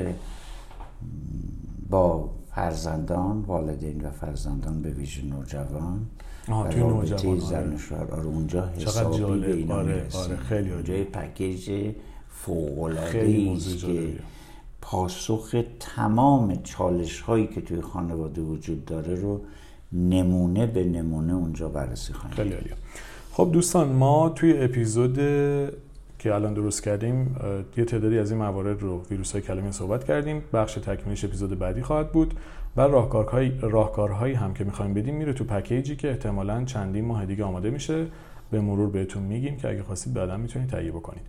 [1.89, 5.99] با فرزندان والدین و فرزندان به ویژه نوجوان
[6.47, 8.11] توی نوجوان زن آره.
[8.11, 9.71] آره اونجا حسابی جالب.
[9.71, 11.91] آره, آره خیلی اونجا پکیج
[12.29, 14.13] فوق العاده که
[14.81, 19.41] پاسخ تمام چالش هایی که توی خانواده وجود داره رو
[19.93, 22.73] نمونه به نمونه اونجا بررسی خواهیم خیلی عالیه.
[23.31, 25.15] خب دوستان ما توی اپیزود
[26.19, 27.35] که الان درست کردیم
[27.77, 30.43] یه تعدادی از این موارد رو ویروس های کلمه صحبت کردیم.
[30.53, 32.33] بخش تکمیلش اپیزود بعدی خواهد بود.
[32.77, 37.43] و راهکارهای راهکارهایی هم که می‌خوایم بدیم میره تو پکیجی که احتمالا چندین ماه دیگه
[37.43, 38.05] آماده میشه.
[38.51, 41.23] به مرور بهتون میگیم که اگه خواستید بعدا می‌تونید تهیه بکنید.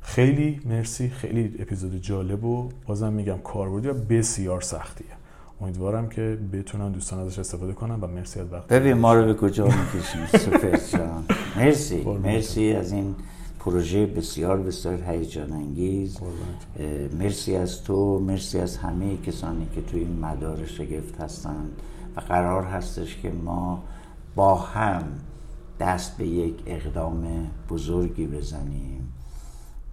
[0.00, 1.08] خیلی مرسی.
[1.08, 5.06] خیلی اپیزود جالب و بازم میگم کاربردی و بسیار سختیه.
[5.60, 9.34] امیدوارم که بتونن دوستان ازش استفاده کنن و مرسی از وقت ببین ما رو به
[9.34, 11.24] کجا می‌کشیم سپر جان؟
[11.56, 12.04] مرسی.
[12.04, 13.14] مرسی از این
[13.60, 16.18] پروژه بسیار بسیار هیجان انگیز
[17.18, 21.82] مرسی از تو مرسی از همه کسانی که تو این مدار شگفت هستند
[22.16, 23.82] و قرار هستش که ما
[24.34, 25.02] با هم
[25.80, 29.12] دست به یک اقدام بزرگی بزنیم.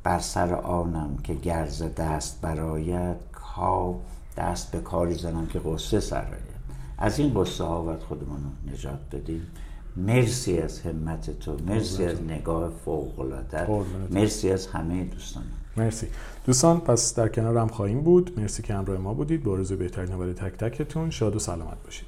[0.03, 4.01] بر سر آنم که گرز دست برایت کاو
[4.37, 6.47] دست به کاری زنم که قصه سرایت
[6.97, 8.39] از این قصه ها باید خودمون
[8.73, 9.47] نجات بدیم.
[9.97, 13.67] مرسی از همت تو مرسی از نگاه فوق العاده
[14.09, 15.43] مرسی از همه دوستان.
[15.77, 16.07] مرسی.
[16.45, 18.39] دوستان پس در کنار هم خواهیم بود.
[18.39, 19.43] مرسی که همراه ما بودید.
[19.43, 22.06] با بهترین حال تک تکتون شاد و سلامت باشید.